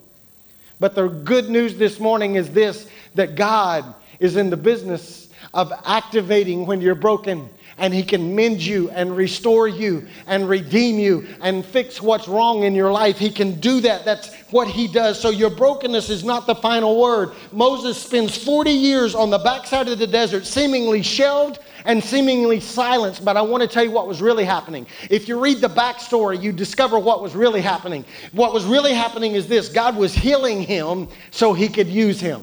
But 0.81 0.97
the 0.97 1.07
good 1.07 1.49
news 1.49 1.77
this 1.77 2.01
morning 2.01 2.35
is 2.35 2.51
this 2.51 2.89
that 3.15 3.37
God 3.37 3.95
is 4.19 4.35
in 4.35 4.51
the 4.51 4.57
business 4.57 5.29
of 5.55 5.73
activating 5.87 6.67
when 6.67 6.81
you're 6.81 6.97
broken 6.97 7.49
and 7.79 7.95
he 7.95 8.03
can 8.03 8.35
mend 8.35 8.61
you 8.61 8.91
and 8.91 9.17
restore 9.17 9.69
you 9.69 10.05
and 10.27 10.49
redeem 10.49 10.99
you 10.99 11.29
and 11.41 11.65
fix 11.65 12.03
what's 12.03 12.27
wrong 12.27 12.65
in 12.65 12.75
your 12.75 12.91
life. 12.91 13.17
He 13.17 13.31
can 13.31 13.61
do 13.61 13.81
that. 13.81 14.05
That's 14.05 14.35
what 14.51 14.67
he 14.67 14.89
does. 14.89 15.21
So 15.21 15.31
your 15.31 15.51
brokenness 15.51 16.11
is 16.11 16.25
not 16.25 16.49
the 16.49 16.55
final 16.57 17.01
word. 17.01 17.31
Moses 17.53 17.97
spends 17.97 18.37
40 18.37 18.73
years 18.73 19.15
on 19.15 19.31
the 19.31 19.39
backside 19.39 19.87
of 19.87 20.01
the 20.01 20.07
desert, 20.09 20.47
seemingly 20.47 21.03
shelved 21.03 21.61
and 21.85 22.03
seemingly 22.03 22.61
silenced, 22.61 23.25
but 23.25 23.37
I 23.37 23.43
want 23.43 23.63
to 23.63 23.69
tell 23.69 23.85
you 23.85 23.91
what 23.91 24.07
was 24.07 24.21
really 24.21 24.45
happening. 24.45 24.87
If 25.11 25.29
you 25.29 25.39
read 25.39 25.61
the 25.61 25.69
backstory, 25.69 26.43
you 26.43 26.53
discover 26.53 26.99
what 26.99 27.23
was 27.23 27.35
really 27.35 27.61
happening. 27.61 28.05
What 28.33 28.53
was 28.53 28.65
really 28.65 28.93
happening 28.93 29.33
is 29.33 29.47
this 29.49 29.69
God 29.69 29.97
was 29.97 30.15
healing 30.15 30.63
him 30.63 31.09
so 31.31 31.53
he 31.53 31.69
could 31.69 31.89
use 31.89 32.21
him. 32.21 32.43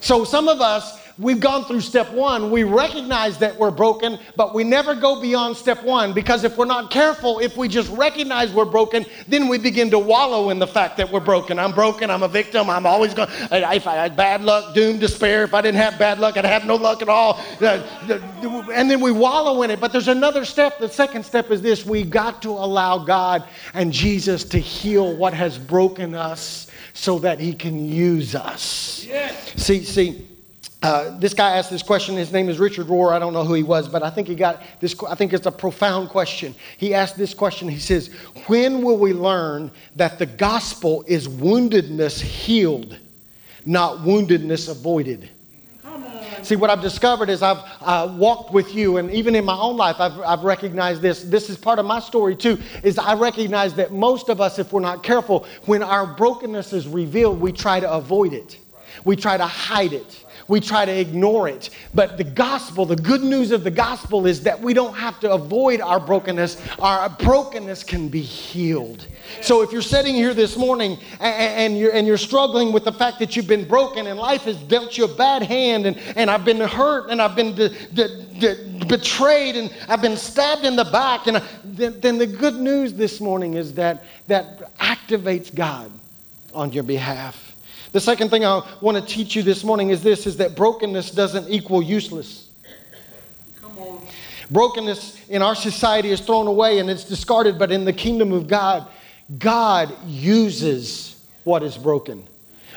So 0.00 0.24
some 0.24 0.48
of 0.48 0.60
us 0.60 1.07
we've 1.18 1.40
gone 1.40 1.64
through 1.64 1.80
step 1.80 2.10
one. 2.12 2.50
We 2.50 2.62
recognize 2.62 3.38
that 3.38 3.56
we're 3.56 3.70
broken, 3.70 4.18
but 4.36 4.54
we 4.54 4.64
never 4.64 4.94
go 4.94 5.20
beyond 5.20 5.56
step 5.56 5.82
one 5.82 6.12
because 6.12 6.44
if 6.44 6.56
we're 6.56 6.64
not 6.64 6.90
careful, 6.90 7.40
if 7.40 7.56
we 7.56 7.68
just 7.68 7.90
recognize 7.90 8.52
we're 8.52 8.64
broken, 8.64 9.04
then 9.26 9.48
we 9.48 9.58
begin 9.58 9.90
to 9.90 9.98
wallow 9.98 10.50
in 10.50 10.58
the 10.58 10.66
fact 10.66 10.96
that 10.98 11.10
we're 11.10 11.20
broken. 11.20 11.58
I'm 11.58 11.72
broken. 11.72 12.10
I'm 12.10 12.22
a 12.22 12.28
victim. 12.28 12.70
I'm 12.70 12.86
always 12.86 13.14
going. 13.14 13.28
If 13.50 13.86
I 13.86 13.94
had 13.94 14.16
bad 14.16 14.42
luck, 14.42 14.74
doom, 14.74 14.98
despair. 14.98 15.44
If 15.44 15.54
I 15.54 15.60
didn't 15.60 15.80
have 15.80 15.98
bad 15.98 16.18
luck, 16.18 16.36
I'd 16.36 16.44
have 16.44 16.64
no 16.64 16.76
luck 16.76 17.02
at 17.02 17.08
all. 17.08 17.40
Uh, 17.60 17.82
and 18.72 18.90
then 18.90 19.00
we 19.00 19.12
wallow 19.12 19.62
in 19.62 19.70
it. 19.70 19.80
But 19.80 19.92
there's 19.92 20.08
another 20.08 20.44
step. 20.44 20.78
The 20.78 20.88
second 20.88 21.24
step 21.24 21.50
is 21.50 21.62
this: 21.62 21.84
we 21.84 22.04
got 22.04 22.42
to 22.42 22.50
allow 22.50 22.98
God 22.98 23.44
and 23.74 23.92
Jesus 23.92 24.44
to 24.44 24.58
heal 24.58 25.16
what 25.16 25.34
has 25.34 25.58
broken 25.58 26.14
us, 26.14 26.68
so 26.92 27.18
that 27.20 27.40
He 27.40 27.54
can 27.54 27.88
use 27.88 28.34
us. 28.34 29.04
Yes. 29.04 29.52
See, 29.56 29.82
see 29.82 30.27
uh, 30.80 31.18
this 31.18 31.34
guy 31.34 31.56
asked 31.56 31.70
this 31.70 31.82
question. 31.82 32.16
His 32.16 32.32
name 32.32 32.48
is 32.48 32.60
Richard 32.60 32.86
Rohr. 32.86 33.10
I 33.10 33.18
don't 33.18 33.32
know 33.32 33.44
who 33.44 33.54
he 33.54 33.64
was, 33.64 33.88
but 33.88 34.04
I 34.04 34.10
think 34.10 34.28
he 34.28 34.36
got 34.36 34.62
this. 34.78 34.94
I 35.08 35.16
think 35.16 35.32
it's 35.32 35.46
a 35.46 35.50
profound 35.50 36.08
question. 36.08 36.54
He 36.76 36.94
asked 36.94 37.16
this 37.16 37.34
question. 37.34 37.68
He 37.68 37.80
says, 37.80 38.08
When 38.46 38.82
will 38.82 38.96
we 38.96 39.12
learn 39.12 39.72
that 39.96 40.20
the 40.20 40.26
gospel 40.26 41.04
is 41.08 41.26
woundedness 41.26 42.20
healed, 42.20 42.96
not 43.66 43.98
woundedness 43.98 44.68
avoided? 44.70 45.28
See, 46.42 46.54
what 46.54 46.70
I've 46.70 46.80
discovered 46.80 47.28
is 47.28 47.42
I've 47.42 47.58
uh, 47.80 48.14
walked 48.16 48.52
with 48.52 48.72
you, 48.72 48.98
and 48.98 49.10
even 49.10 49.34
in 49.34 49.44
my 49.44 49.58
own 49.58 49.76
life, 49.76 49.96
I've, 49.98 50.20
I've 50.20 50.44
recognized 50.44 51.02
this. 51.02 51.24
This 51.24 51.50
is 51.50 51.56
part 51.56 51.80
of 51.80 51.86
my 51.86 51.98
story 51.98 52.36
too. 52.36 52.56
Is 52.84 52.96
I 52.98 53.14
recognize 53.14 53.74
that 53.74 53.92
most 53.92 54.28
of 54.28 54.40
us, 54.40 54.60
if 54.60 54.72
we're 54.72 54.78
not 54.78 55.02
careful, 55.02 55.44
when 55.66 55.82
our 55.82 56.06
brokenness 56.06 56.72
is 56.72 56.86
revealed, 56.86 57.40
we 57.40 57.50
try 57.50 57.80
to 57.80 57.90
avoid 57.90 58.32
it. 58.32 58.58
We 59.04 59.16
try 59.16 59.36
to 59.36 59.46
hide 59.46 59.92
it 59.92 60.24
we 60.48 60.60
try 60.60 60.84
to 60.84 60.92
ignore 60.92 61.48
it. 61.48 61.70
But 61.94 62.16
the 62.16 62.24
gospel, 62.24 62.86
the 62.86 62.96
good 62.96 63.22
news 63.22 63.52
of 63.52 63.64
the 63.64 63.70
gospel 63.70 64.26
is 64.26 64.42
that 64.42 64.60
we 64.60 64.74
don't 64.74 64.94
have 64.94 65.20
to 65.20 65.32
avoid 65.32 65.80
our 65.80 66.00
brokenness. 66.00 66.60
Our 66.78 67.08
brokenness 67.10 67.84
can 67.84 68.08
be 68.08 68.22
healed. 68.22 69.06
So 69.42 69.62
if 69.62 69.72
you're 69.72 69.82
sitting 69.82 70.14
here 70.14 70.32
this 70.32 70.56
morning 70.56 70.98
and, 71.20 71.78
you're, 71.78 71.92
and 71.92 72.06
you're 72.06 72.16
struggling 72.16 72.72
with 72.72 72.84
the 72.84 72.92
fact 72.92 73.18
that 73.18 73.36
you've 73.36 73.46
been 73.46 73.68
broken 73.68 74.06
and 74.06 74.18
life 74.18 74.42
has 74.42 74.56
dealt 74.56 74.96
you 74.96 75.04
a 75.04 75.14
bad 75.14 75.42
hand 75.42 75.86
and, 75.86 75.98
and 76.16 76.30
I've 76.30 76.44
been 76.44 76.60
hurt 76.60 77.10
and 77.10 77.20
I've 77.20 77.36
been 77.36 77.54
de- 77.54 77.68
de- 77.68 78.24
de- 78.40 78.86
betrayed 78.86 79.56
and 79.56 79.70
I've 79.88 80.02
been 80.02 80.16
stabbed 80.16 80.64
in 80.64 80.76
the 80.76 80.84
back, 80.84 81.26
and 81.26 81.42
then, 81.64 82.00
then 82.00 82.18
the 82.18 82.26
good 82.26 82.54
news 82.54 82.94
this 82.94 83.20
morning 83.20 83.54
is 83.54 83.74
that 83.74 84.04
that 84.26 84.76
activates 84.78 85.54
God 85.54 85.90
on 86.54 86.72
your 86.72 86.84
behalf. 86.84 87.47
The 87.92 88.00
second 88.00 88.28
thing 88.30 88.44
I 88.44 88.62
want 88.80 88.96
to 88.96 89.02
teach 89.02 89.34
you 89.34 89.42
this 89.42 89.64
morning 89.64 89.90
is 89.90 90.02
this 90.02 90.26
is 90.26 90.36
that 90.38 90.54
brokenness 90.54 91.10
doesn't 91.12 91.48
equal 91.48 91.82
useless. 91.82 92.50
Come 93.60 93.78
on. 93.78 94.06
Brokenness 94.50 95.28
in 95.28 95.42
our 95.42 95.54
society 95.54 96.10
is 96.10 96.20
thrown 96.20 96.46
away 96.46 96.78
and 96.78 96.90
it's 96.90 97.04
discarded, 97.04 97.58
but 97.58 97.70
in 97.70 97.84
the 97.84 97.92
kingdom 97.92 98.32
of 98.32 98.46
God, 98.46 98.86
God 99.38 99.94
uses 100.06 101.24
what 101.44 101.62
is 101.62 101.76
broken. 101.76 102.26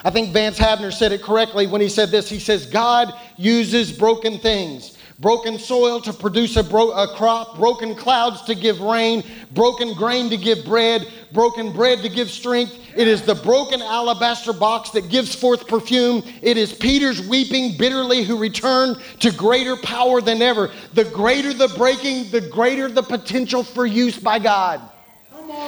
I 0.04 0.10
think 0.10 0.32
Vance 0.32 0.58
Havner 0.58 0.92
said 0.92 1.12
it 1.12 1.22
correctly 1.22 1.68
when 1.68 1.82
he 1.82 1.90
said 1.90 2.10
this. 2.10 2.30
He 2.30 2.40
says, 2.40 2.66
God 2.66 3.14
uses 3.38 3.92
broken 3.92 4.40
things 4.40 4.98
broken 5.22 5.60
soil 5.60 6.02
to 6.02 6.12
produce 6.12 6.58
a, 6.58 6.64
bro- 6.64 6.92
a, 6.92 7.16
crop, 7.16 7.56
broken 7.56 7.96
clouds 7.96 8.42
to 8.42 8.56
give 8.56 8.82
rain, 8.82 9.24
broken 9.52 9.94
grain 9.94 10.30
to 10.32 10.38
give 10.38 10.66
bread, 10.66 11.08
broken 11.32 11.72
bread 11.72 12.00
to 12.00 12.10
give 12.10 12.30
strength. 12.30 12.78
It 12.96 13.08
is 13.08 13.22
the 13.22 13.36
broken 13.36 13.82
alabaster 13.82 14.52
box 14.52 14.90
that 14.92 15.10
gives 15.10 15.34
forth 15.34 15.68
perfume. 15.68 16.24
It 16.42 16.58
is 16.58 16.74
Peter's 16.74 17.26
weeping 17.28 17.78
bitterly 17.78 18.24
who 18.24 18.38
returned 18.38 18.98
to 19.20 19.32
greater 19.32 19.78
power 19.78 20.22
than 20.22 20.42
ever. 20.42 20.72
The 20.94 21.06
greater 21.06 21.54
the 21.54 21.70
breaking, 21.78 22.32
the 22.32 22.42
greater 22.42 22.90
the 22.90 23.04
potential 23.04 23.64
for 23.64 23.86
use 23.86 24.18
by 24.18 24.40
God. 24.40 24.82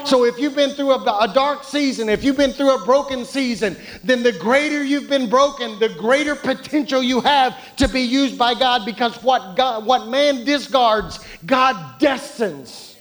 So 0.05 0.25
if 0.25 0.37
you've 0.37 0.55
been 0.55 0.71
through 0.71 0.91
a, 0.91 1.19
a, 1.23 1.33
dark 1.33 1.63
season, 1.63 2.09
if 2.09 2.23
you've 2.23 2.37
been 2.37 2.51
through 2.51 2.81
a 2.81 2.85
broken 2.85 3.25
season, 3.25 3.75
then 4.03 4.21
the 4.23 4.31
greater 4.31 4.83
you've 4.83 5.09
been 5.09 5.29
broken, 5.29 5.79
the 5.79 5.89
greater 5.89 6.35
potential 6.35 7.01
you 7.01 7.21
have 7.21 7.75
to 7.77 7.87
be 7.87 8.01
used 8.01 8.37
by 8.37 8.53
God 8.53 8.85
because 8.85 9.21
what 9.23 9.55
God, 9.55 9.85
what 9.85 10.07
man 10.07 10.43
discards, 10.45 11.19
God 11.45 11.99
destines. 11.99 12.92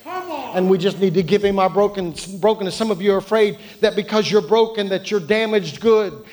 And 0.55 0.69
we 0.69 0.79
just 0.79 0.99
need 0.99 1.15
to 1.15 1.23
give 1.23 1.45
him 1.45 1.59
our 1.59 1.71
broken, 1.71 2.15
brokenness. 2.39 2.75
Some 2.75 2.91
of 2.91 3.01
you 3.01 3.15
are 3.15 3.19
afraid 3.19 3.59
that 3.81 3.97
because 3.97 4.31
you're 4.31 4.43
broken, 4.43 4.89
that 4.89 5.11
you're 5.11 5.21
damaged 5.21 5.81
good, 5.81 6.25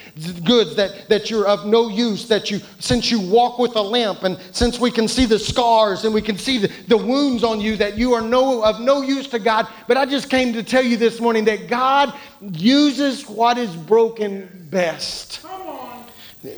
goods, 0.43 0.75
that, 0.75 1.07
that 1.09 1.29
you're 1.29 1.47
of 1.47 1.65
no 1.65 1.87
use, 1.87 2.27
that 2.27 2.51
you, 2.51 2.59
since 2.79 3.09
you 3.09 3.19
walk 3.19 3.59
with 3.59 3.75
a 3.75 3.81
limp, 3.81 4.23
and 4.23 4.37
since 4.51 4.79
we 4.79 4.91
can 4.91 5.07
see 5.07 5.25
the 5.25 5.39
scars 5.39 6.03
and 6.03 6.13
we 6.13 6.21
can 6.21 6.37
see 6.37 6.57
the, 6.57 6.67
the 6.87 6.97
wounds 6.97 7.43
on 7.43 7.61
you, 7.61 7.77
that 7.77 7.97
you 7.97 8.13
are 8.13 8.21
no, 8.21 8.63
of 8.63 8.81
no 8.81 9.01
use 9.01 9.27
to 9.27 9.39
God. 9.39 9.67
But 9.87 9.97
I 9.97 10.05
just 10.05 10.29
came 10.29 10.51
to 10.53 10.63
tell 10.63 10.83
you 10.83 10.97
this 10.97 11.19
morning 11.19 11.45
that 11.45 11.67
God 11.67 12.13
uses 12.41 13.27
what 13.27 13.57
is 13.57 13.75
broken 13.75 14.67
best. 14.69 15.45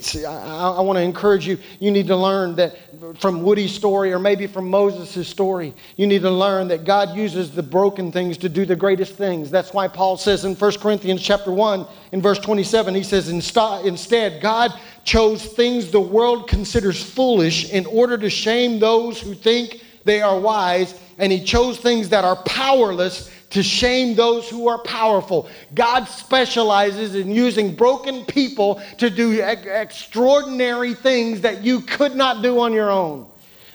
See, 0.01 0.25
I, 0.25 0.73
I 0.73 0.81
want 0.81 0.97
to 0.97 1.01
encourage 1.01 1.47
you. 1.47 1.57
You 1.79 1.89
need 1.89 2.05
to 2.07 2.15
learn 2.15 2.55
that 2.57 2.77
from 3.19 3.41
Woody's 3.41 3.73
story 3.73 4.13
or 4.13 4.19
maybe 4.19 4.45
from 4.45 4.69
Moses' 4.69 5.27
story, 5.27 5.73
you 5.97 6.05
need 6.05 6.21
to 6.21 6.29
learn 6.29 6.67
that 6.67 6.83
God 6.83 7.15
uses 7.15 7.49
the 7.49 7.63
broken 7.63 8.11
things 8.11 8.37
to 8.39 8.49
do 8.49 8.63
the 8.63 8.75
greatest 8.75 9.15
things. 9.15 9.49
That's 9.49 9.73
why 9.73 9.87
Paul 9.87 10.17
says 10.17 10.45
in 10.45 10.53
1 10.53 10.71
Corinthians 10.77 11.23
chapter 11.23 11.51
1, 11.51 11.87
in 12.11 12.21
verse 12.21 12.37
27, 12.37 12.93
he 12.93 13.01
says, 13.01 13.27
Instead, 13.27 14.39
God 14.39 14.79
chose 15.03 15.45
things 15.45 15.89
the 15.89 15.99
world 15.99 16.47
considers 16.47 17.03
foolish 17.03 17.71
in 17.71 17.87
order 17.87 18.19
to 18.19 18.29
shame 18.29 18.79
those 18.79 19.19
who 19.19 19.33
think 19.33 19.83
they 20.03 20.21
are 20.21 20.39
wise, 20.39 20.99
and 21.17 21.31
he 21.31 21.43
chose 21.43 21.79
things 21.79 22.09
that 22.09 22.23
are 22.23 22.35
powerless 22.43 23.31
to 23.51 23.61
shame 23.61 24.15
those 24.15 24.49
who 24.49 24.67
are 24.67 24.79
powerful. 24.79 25.49
God 25.73 26.05
specializes 26.05 27.15
in 27.15 27.29
using 27.29 27.75
broken 27.75 28.25
people 28.25 28.81
to 28.97 29.09
do 29.09 29.41
extraordinary 29.41 30.93
things 30.93 31.41
that 31.41 31.63
you 31.63 31.81
could 31.81 32.15
not 32.15 32.41
do 32.41 32.59
on 32.59 32.73
your 32.73 32.89
own. 32.89 33.27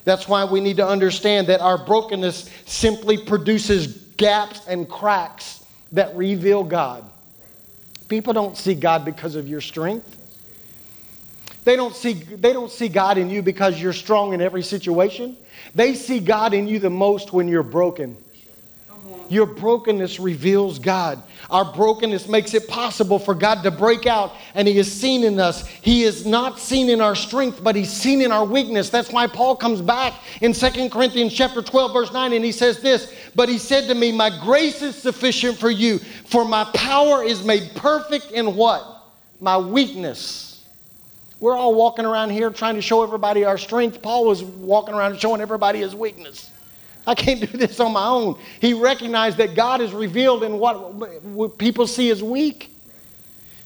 That's 0.05 0.29
why 0.29 0.45
we 0.45 0.61
need 0.61 0.77
to 0.79 0.87
understand 0.87 1.49
that 1.49 1.61
our 1.61 1.85
brokenness 1.85 2.51
simply 2.65 3.19
produces 3.19 3.89
gaps 4.17 4.67
and 4.67 4.89
cracks 4.89 5.65
that 5.93 6.15
reveal 6.17 6.63
God. 6.65 7.05
People 8.09 8.33
don't 8.33 8.57
see 8.57 8.75
God 8.75 9.05
because 9.05 9.35
of 9.35 9.49
your 9.49 9.61
strength. 9.61 10.13
They 11.65 11.75
don't 11.75 11.95
see, 11.95 12.13
they 12.13 12.53
don't 12.53 12.71
see 12.71 12.89
God 12.89 13.19
in 13.19 13.29
you 13.29 13.43
because 13.43 13.81
you're 13.83 13.93
strong 13.93 14.33
in 14.33 14.41
every 14.41 14.63
situation. 14.63 15.37
They 15.75 15.95
see 15.95 16.21
God 16.21 16.55
in 16.55 16.69
you 16.69 16.79
the 16.79 16.91
most 16.91 17.33
when 17.33 17.49
you're 17.49 17.65
broken. 17.65 18.17
Your 19.29 19.47
brokenness 19.47 20.21
reveals 20.21 20.79
God. 20.79 21.23
Our 21.51 21.65
brokenness 21.73 22.29
makes 22.29 22.55
it 22.55 22.69
possible 22.69 23.19
for 23.19 23.35
God 23.35 23.63
to 23.63 23.71
break 23.71 24.07
out, 24.07 24.33
and 24.55 24.67
He 24.67 24.79
is 24.79 24.91
seen 24.93 25.25
in 25.25 25.39
us. 25.39 25.67
He 25.67 26.03
is 26.03 26.27
not 26.27 26.59
seen 26.59 26.89
in 26.89 27.01
our 27.01 27.15
strength, 27.15 27.63
but 27.63 27.77
He's 27.77 27.93
seen 27.93 28.23
in 28.23 28.33
our 28.33 28.45
weakness. 28.45 28.91
That's 28.91 29.11
why 29.11 29.27
Paul 29.27 29.57
comes 29.57 29.81
back 29.81 30.15
in 30.41 30.53
2 30.53 30.91
Corinthians 30.91 31.33
chapter 31.33 31.63
12, 31.63 31.93
verse 31.93 32.13
9, 32.13 32.33
and 32.33 32.45
he 32.45 32.53
says 32.53 32.81
this, 32.81 33.15
But 33.35 33.49
he 33.49 33.59
said 33.59 33.89
to 33.89 33.95
me, 33.95 34.13
My 34.13 34.31
grace 34.43 34.83
is 34.83 34.97
sufficient 34.97 35.59
for 35.59 35.71
you, 35.71 35.99
for 35.99 36.45
my 36.45 36.65
power 36.75 37.23
is 37.23 37.45
made 37.45 37.73
perfect 37.75 38.31
in 38.33 38.57
what? 38.57 38.85
My 39.41 39.57
weakness. 39.59 40.65
We're 41.39 41.57
all 41.57 41.75
walking 41.75 42.07
around 42.07 42.31
here 42.31 42.51
trying 42.51 42.77
to 42.77 42.83
show 42.83 43.03
everybody 43.03 43.45
our 43.45 43.59
strength. 43.59 44.01
Paul 44.01 44.25
was 44.25 44.43
walking 44.43 44.95
around 44.95 45.21
showing 45.21 45.41
everybody 45.41 45.81
his 45.81 45.95
weakness. 45.95 46.51
I 47.07 47.15
can't 47.15 47.41
do 47.41 47.59
this 47.59 47.79
on 47.79 47.93
my 47.93 48.07
own. 48.07 48.39
He 48.61 48.73
recognized 48.73 49.37
that 49.39 49.55
God 49.55 49.81
is 49.81 49.93
revealed 49.93 50.43
in 50.43 50.59
what, 50.59 51.59
people 51.59 51.87
see 51.87 52.11
as 52.11 52.23
weak. 52.23 52.73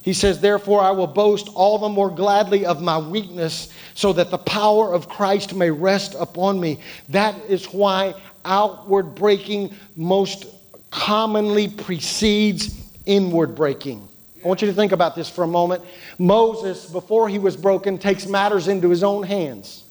He 0.02 0.12
says, 0.12 0.40
Therefore, 0.40 0.80
I 0.80 0.90
will 0.90 1.06
boast 1.06 1.48
all 1.54 1.78
the 1.78 1.88
more 1.88 2.10
gladly 2.10 2.64
of 2.64 2.82
my 2.82 2.98
weakness, 2.98 3.72
so 3.94 4.12
that 4.14 4.30
the 4.30 4.38
power 4.38 4.92
of 4.92 5.08
Christ 5.08 5.54
may 5.54 5.70
rest 5.70 6.14
upon 6.18 6.60
me. 6.60 6.80
That 7.10 7.34
is 7.48 7.66
why 7.66 8.14
outward 8.44 9.14
breaking 9.14 9.74
most 9.96 10.46
commonly 10.90 11.68
precedes 11.68 12.88
inward 13.06 13.54
breaking. 13.54 14.06
I 14.42 14.48
want 14.48 14.62
you 14.62 14.68
to 14.68 14.74
think 14.74 14.92
about 14.92 15.14
this 15.14 15.28
for 15.28 15.44
a 15.44 15.46
moment. 15.46 15.84
Moses, 16.18 16.86
before 16.86 17.28
he 17.28 17.38
was 17.38 17.56
broken, 17.56 17.98
takes 17.98 18.26
matters 18.26 18.68
into 18.68 18.88
his 18.88 19.02
own 19.02 19.22
hands. 19.22 19.84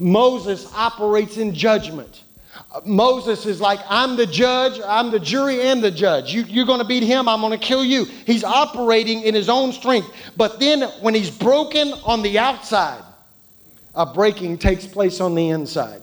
Moses 0.00 0.72
operates 0.74 1.36
in 1.36 1.54
judgment. 1.54 2.22
Moses 2.84 3.46
is 3.46 3.60
like, 3.60 3.80
I'm 3.88 4.16
the 4.16 4.26
judge, 4.26 4.80
I'm 4.84 5.10
the 5.10 5.18
jury 5.18 5.62
and 5.62 5.82
the 5.82 5.90
judge. 5.90 6.32
You, 6.34 6.62
are 6.62 6.66
going 6.66 6.80
to 6.80 6.86
beat 6.86 7.02
him, 7.02 7.28
I'm 7.28 7.40
going 7.40 7.58
to 7.58 7.64
kill 7.64 7.84
you. 7.84 8.04
He's 8.04 8.44
operating 8.44 9.22
in 9.22 9.34
his 9.34 9.48
own 9.48 9.72
strength. 9.72 10.10
But 10.36 10.60
then 10.60 10.82
when 11.00 11.14
he's 11.14 11.30
broken 11.30 11.92
on 12.04 12.22
the 12.22 12.38
outside, 12.38 13.02
a 13.94 14.04
breaking 14.04 14.58
takes 14.58 14.86
place 14.86 15.20
on 15.20 15.34
the 15.34 15.48
inside. 15.48 16.02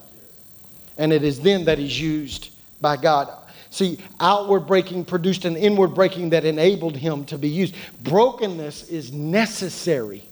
And 0.98 1.14
it 1.14 1.24
is 1.24 1.40
then 1.40 1.66
that 1.66 1.78
he's 1.78 2.00
used 2.00 2.52
by 2.82 2.98
God. 2.98 3.30
See, 3.70 4.00
outward 4.20 4.62
breaking 4.62 5.06
produced 5.06 5.46
an 5.46 5.58
inward 5.58 5.90
breaking 5.90 6.30
that 6.32 6.46
enabled 6.46 6.96
him 6.96 7.26
to 7.26 7.38
be 7.38 7.50
used. 7.50 7.76
Brokenness 8.04 8.90
is 8.90 9.12
necessary 9.12 10.24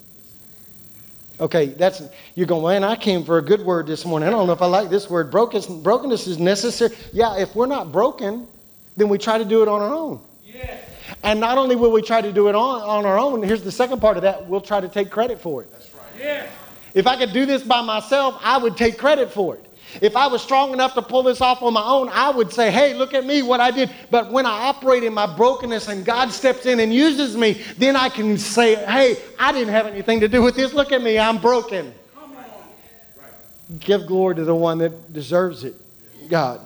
Okay, 1.39 1.67
that's 1.67 2.02
you're 2.36 2.46
going, 2.46 2.82
man, 2.82 2.84
I 2.84 2.96
came 2.96 3.24
for 3.24 3.39
a 3.39 3.41
good 3.41 3.62
word 3.62 3.88
this 3.88 4.06
morning. 4.06 4.28
I 4.28 4.32
don't 4.32 4.46
know 4.46 4.54
if 4.54 4.62
I 4.62 4.67
like 4.67 4.89
this 4.89 5.10
word. 5.10 5.32
Brokenness, 5.32 5.67
brokenness 5.67 6.28
is 6.28 6.38
necessary. 6.38 6.96
Yeah, 7.12 7.38
if 7.38 7.56
we're 7.56 7.65
not 7.65 7.91
broken, 7.91 8.48
then 8.96 9.10
we 9.10 9.17
try 9.17 9.38
to 9.38 9.46
do 9.46 9.62
it 9.62 9.67
on 9.67 9.82
our 9.82 9.93
own. 9.93 10.22
Yeah. 10.46 10.78
And 11.24 11.39
not 11.39 11.58
only 11.58 11.76
will 11.76 11.91
we 11.91 12.02
try 12.02 12.22
to 12.22 12.32
do 12.32 12.50
it 12.50 12.56
on, 12.56 12.82
on 12.82 13.06
our 13.06 13.17
own, 13.17 13.41
here's 13.41 13.63
the 13.63 13.72
second 13.72 14.00
part 14.00 14.17
of 14.17 14.24
that, 14.24 14.48
we'll 14.48 14.62
try 14.62 14.80
to 14.80 14.88
take 14.88 15.10
credit 15.10 15.39
for 15.39 15.63
it. 15.63 15.72
That's 15.72 15.93
right. 15.96 16.04
Yeah. 16.19 16.50
If 16.93 17.08
I 17.08 17.17
could 17.17 17.34
do 17.34 17.46
this 17.46 17.63
by 17.63 17.82
myself, 17.82 18.38
I 18.41 18.58
would 18.58 18.78
take 18.78 18.98
credit 18.98 19.32
for 19.32 19.56
it. 19.56 19.65
If 20.02 20.16
I 20.16 20.28
was 20.28 20.42
strong 20.42 20.74
enough 20.74 20.94
to 20.96 21.02
pull 21.02 21.24
this 21.24 21.42
off 21.42 21.62
on 21.62 21.74
my 21.74 21.84
own, 21.84 22.10
I 22.10 22.30
would 22.30 22.52
say, 22.52 22.72
hey, 22.72 22.94
look 22.94 23.14
at 23.14 23.26
me, 23.26 23.42
what 23.42 23.60
I 23.60 23.72
did. 23.72 23.92
But 24.10 24.32
when 24.32 24.46
I 24.46 24.68
operate 24.68 25.04
in 25.04 25.14
my 25.14 25.26
brokenness 25.26 25.88
and 25.88 26.06
God 26.06 26.32
steps 26.32 26.66
in 26.66 26.80
and 26.80 26.94
uses 26.94 27.38
me, 27.38 27.62
then 27.78 27.96
I 27.96 28.10
can 28.10 28.38
say, 28.38 28.76
hey, 28.76 29.18
I 29.40 29.52
didn't 29.52 29.74
have 29.74 29.88
anything 29.88 30.20
to 30.22 30.28
do 30.28 30.42
with 30.42 30.56
this. 30.56 30.74
Look 30.74 30.92
at 30.92 31.02
me, 31.02 31.20
I'm 31.20 31.40
broken. 31.40 31.94
Give 33.80 34.06
glory 34.06 34.36
to 34.36 34.44
the 34.44 34.56
one 34.56 34.78
that 34.80 35.14
deserves 35.14 35.64
it, 35.64 35.76
God. 36.30 36.60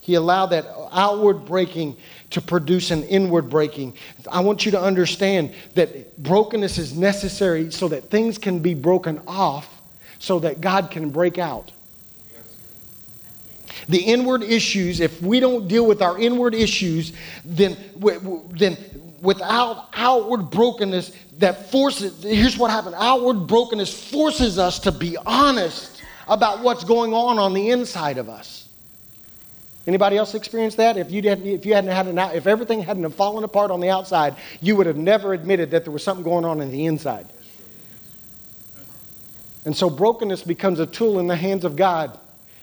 He 0.00 0.14
allowed 0.14 0.46
that 0.46 0.66
outward 0.92 1.44
breaking 1.44 1.96
to 2.30 2.40
produce 2.40 2.90
an 2.90 3.04
inward 3.04 3.50
breaking. 3.50 3.94
I 4.30 4.40
want 4.40 4.64
you 4.64 4.72
to 4.72 4.80
understand 4.80 5.52
that 5.74 6.20
brokenness 6.22 6.78
is 6.78 6.96
necessary 6.96 7.70
so 7.70 7.88
that 7.88 8.04
things 8.04 8.38
can 8.38 8.60
be 8.60 8.74
broken 8.74 9.20
off 9.26 9.80
so 10.18 10.38
that 10.40 10.60
God 10.60 10.90
can 10.90 11.10
break 11.10 11.38
out. 11.38 11.72
The 13.88 13.98
inward 13.98 14.42
issues, 14.42 15.00
if 15.00 15.20
we 15.22 15.40
don't 15.40 15.68
deal 15.68 15.86
with 15.86 16.02
our 16.02 16.18
inward 16.18 16.54
issues, 16.54 17.12
then, 17.44 17.76
then 18.58 18.76
without 19.20 19.88
outward 19.94 20.50
brokenness, 20.50 21.12
that 21.38 21.70
forces, 21.70 22.22
here's 22.22 22.58
what 22.58 22.70
happened 22.70 22.94
outward 22.98 23.46
brokenness 23.46 24.10
forces 24.10 24.58
us 24.58 24.78
to 24.80 24.92
be 24.92 25.16
honest 25.26 26.02
about 26.28 26.62
what's 26.62 26.84
going 26.84 27.12
on 27.12 27.38
on 27.38 27.54
the 27.54 27.70
inside 27.70 28.18
of 28.18 28.28
us. 28.28 28.68
Anybody 29.86 30.16
else 30.16 30.34
experience 30.34 30.74
that? 30.76 30.98
If 30.98 31.10
you 31.10 31.22
hadn't, 31.22 31.46
if 31.46 31.64
you 31.64 31.74
hadn't 31.74 31.90
had 31.90 32.06
an, 32.06 32.18
if 32.36 32.46
everything 32.46 32.82
hadn't 32.82 33.10
fallen 33.12 33.44
apart 33.44 33.70
on 33.70 33.80
the 33.80 33.88
outside, 33.88 34.36
you 34.60 34.76
would 34.76 34.86
have 34.86 34.98
never 34.98 35.32
admitted 35.32 35.70
that 35.70 35.84
there 35.84 35.92
was 35.92 36.04
something 36.04 36.22
going 36.22 36.44
on 36.44 36.60
in 36.60 36.70
the 36.70 36.86
inside. 36.86 37.26
And 39.64 39.76
so 39.76 39.90
brokenness 39.90 40.42
becomes 40.42 40.80
a 40.80 40.86
tool 40.86 41.18
in 41.18 41.26
the 41.26 41.36
hands 41.36 41.64
of 41.64 41.76
God 41.76 42.18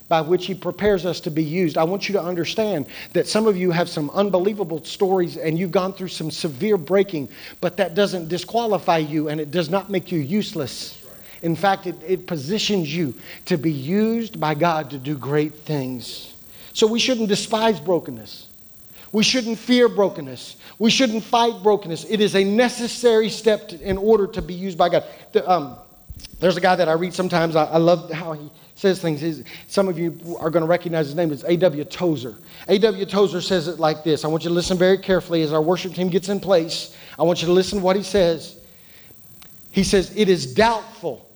by 0.07 0.21
which 0.21 0.45
He 0.45 0.53
prepares 0.53 1.05
us 1.05 1.19
to 1.21 1.31
be 1.31 1.43
used. 1.43 1.77
I 1.77 1.83
want 1.83 2.07
you 2.07 2.13
to 2.13 2.21
understand 2.21 2.87
that 3.13 3.27
some 3.27 3.47
of 3.47 3.57
you 3.57 3.71
have 3.71 3.89
some 3.89 4.09
unbelievable 4.11 4.83
stories 4.83 5.37
and 5.37 5.57
you've 5.57 5.71
gone 5.71 5.93
through 5.93 6.09
some 6.09 6.31
severe 6.31 6.77
breaking, 6.77 7.29
but 7.61 7.77
that 7.77 7.95
doesn't 7.95 8.29
disqualify 8.29 8.97
you 8.97 9.29
and 9.29 9.41
it 9.41 9.51
does 9.51 9.69
not 9.69 9.89
make 9.89 10.11
you 10.11 10.19
useless. 10.19 11.03
In 11.41 11.55
fact, 11.55 11.85
it, 11.85 11.95
it 12.05 12.27
positions 12.27 12.93
you 12.95 13.13
to 13.45 13.57
be 13.57 13.71
used 13.71 14.39
by 14.39 14.55
God 14.55 14.89
to 14.89 14.97
do 14.97 15.17
great 15.17 15.53
things. 15.53 16.33
So 16.73 16.87
we 16.87 16.99
shouldn't 16.99 17.29
despise 17.29 17.79
brokenness. 17.79 18.47
We 19.11 19.23
shouldn't 19.23 19.57
fear 19.57 19.87
brokenness. 19.87 20.57
We 20.79 20.89
shouldn't 20.89 21.23
fight 21.23 21.63
brokenness. 21.63 22.05
It 22.09 22.21
is 22.21 22.35
a 22.35 22.43
necessary 22.43 23.29
step 23.29 23.69
to, 23.69 23.79
in 23.81 23.97
order 23.97 24.27
to 24.27 24.41
be 24.41 24.53
used 24.53 24.77
by 24.77 24.89
God. 24.89 25.05
The, 25.31 25.49
um, 25.49 25.77
there's 26.39 26.57
a 26.57 26.61
guy 26.61 26.75
that 26.75 26.87
I 26.87 26.93
read 26.93 27.13
sometimes. 27.13 27.55
I, 27.55 27.65
I 27.65 27.77
love 27.77 28.11
how 28.11 28.33
he 28.33 28.49
says 28.75 29.01
things. 29.01 29.21
He's, 29.21 29.43
some 29.67 29.87
of 29.87 29.97
you 29.97 30.37
are 30.39 30.49
going 30.49 30.61
to 30.61 30.67
recognize 30.67 31.07
his 31.07 31.15
name. 31.15 31.31
It's 31.31 31.43
A.W. 31.43 31.83
Tozer. 31.85 32.35
A.W. 32.67 33.05
Tozer 33.05 33.41
says 33.41 33.67
it 33.67 33.79
like 33.79 34.03
this. 34.03 34.23
I 34.23 34.27
want 34.27 34.43
you 34.43 34.49
to 34.49 34.53
listen 34.53 34.77
very 34.77 34.97
carefully 34.97 35.41
as 35.41 35.51
our 35.51 35.61
worship 35.61 35.93
team 35.93 36.09
gets 36.09 36.29
in 36.29 36.39
place. 36.39 36.95
I 37.17 37.23
want 37.23 37.41
you 37.41 37.47
to 37.47 37.53
listen 37.53 37.79
to 37.79 37.83
what 37.83 37.95
he 37.95 38.03
says. 38.03 38.59
He 39.71 39.83
says, 39.83 40.15
It 40.15 40.29
is 40.29 40.53
doubtful. 40.53 41.27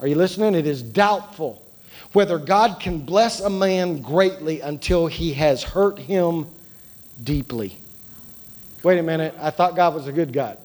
Are 0.00 0.06
you 0.06 0.14
listening? 0.14 0.54
It 0.54 0.66
is 0.66 0.82
doubtful 0.82 1.64
whether 2.12 2.38
God 2.38 2.80
can 2.80 3.00
bless 3.00 3.40
a 3.40 3.50
man 3.50 4.00
greatly 4.00 4.60
until 4.60 5.06
he 5.06 5.32
has 5.34 5.62
hurt 5.62 5.98
him 5.98 6.46
deeply. 7.22 7.76
Wait 8.82 8.98
a 8.98 9.02
minute. 9.02 9.34
I 9.40 9.50
thought 9.50 9.76
God 9.76 9.94
was 9.94 10.06
a 10.06 10.12
good 10.12 10.32
God. 10.32 10.58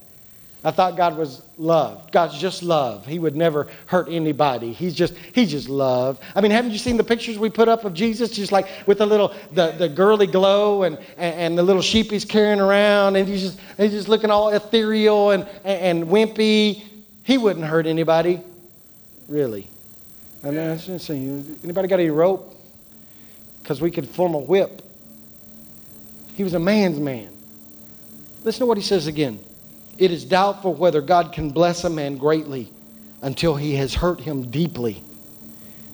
I 0.66 0.72
thought 0.72 0.96
God 0.96 1.18
was 1.18 1.42
love. 1.58 2.10
God's 2.12 2.40
just 2.40 2.64
love. 2.64 3.06
He 3.06 3.20
would 3.20 3.36
never 3.36 3.68
hurt 3.88 4.08
anybody. 4.08 4.72
He's 4.72 4.96
just 4.96 5.14
He's 5.34 5.52
just 5.52 5.68
love. 5.68 6.20
I 6.36 6.42
mean, 6.42 6.52
haven't 6.52 6.72
you 6.72 6.78
seen 6.78 6.96
the 6.96 7.04
pictures 7.04 7.38
we 7.38 7.50
put 7.50 7.68
up 7.68 7.84
of 7.84 7.94
Jesus, 7.94 8.32
just 8.32 8.54
like 8.54 8.68
with 8.86 9.00
the 9.00 9.06
little 9.06 9.34
the, 9.52 9.72
the 9.72 9.90
girly 9.90 10.28
glow 10.28 10.84
and, 10.84 10.98
and, 11.18 11.36
and 11.36 11.58
the 11.58 11.64
little 11.64 11.82
sheep 11.82 12.12
he's 12.12 12.24
carrying 12.24 12.62
around, 12.62 13.18
and 13.18 13.28
he's 13.28 13.42
just 13.42 13.60
he's 13.76 13.92
just 13.92 14.08
looking 14.08 14.32
all 14.32 14.50
ethereal 14.50 15.32
and, 15.32 15.48
and, 15.66 16.04
and 16.04 16.10
wimpy. 16.10 16.82
He 17.24 17.38
wouldn't 17.38 17.66
hurt 17.66 17.86
anybody, 17.86 18.40
really. 19.28 19.68
I 20.46 20.52
mean, 20.52 20.60
I 20.60 20.78
shouldn't 20.78 21.02
say 21.02 21.18
anybody 21.64 21.88
got 21.88 22.00
any 22.00 22.10
rope? 22.10 22.56
Because 23.62 23.82
we 23.82 23.92
could 23.92 24.08
form 24.08 24.34
a 24.34 24.40
whip. 24.40 24.82
He 26.36 26.44
was 26.44 26.54
a 26.54 26.60
man's 26.60 27.00
man. 27.00 27.30
Listen 28.44 28.62
to 28.62 28.66
what 28.66 28.78
he 28.78 28.84
says 28.84 29.08
again. 29.08 29.40
It 29.98 30.12
is 30.12 30.26
doubtful 30.26 30.74
whether 30.74 31.02
God 31.02 31.34
can 31.34 31.50
bless 31.50 31.84
a 31.84 31.90
man 31.90 32.18
greatly 32.18 32.70
until 33.22 33.56
he 33.56 33.76
has 33.76 33.94
hurt 33.94 34.20
him 34.20 34.50
deeply. 34.50 35.04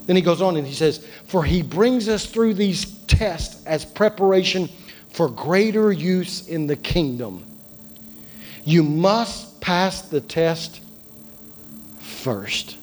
Then 0.05 0.15
he 0.15 0.21
goes 0.21 0.41
on 0.41 0.57
and 0.57 0.65
he 0.65 0.73
says, 0.73 1.05
For 1.27 1.43
he 1.43 1.61
brings 1.61 2.09
us 2.09 2.25
through 2.25 2.55
these 2.55 2.85
tests 3.05 3.63
as 3.65 3.85
preparation 3.85 4.69
for 5.09 5.29
greater 5.29 5.91
use 5.91 6.47
in 6.47 6.65
the 6.65 6.75
kingdom. 6.75 7.45
You 8.63 8.83
must 8.83 9.61
pass 9.61 10.01
the 10.01 10.21
test 10.21 10.81
first. 11.99 12.77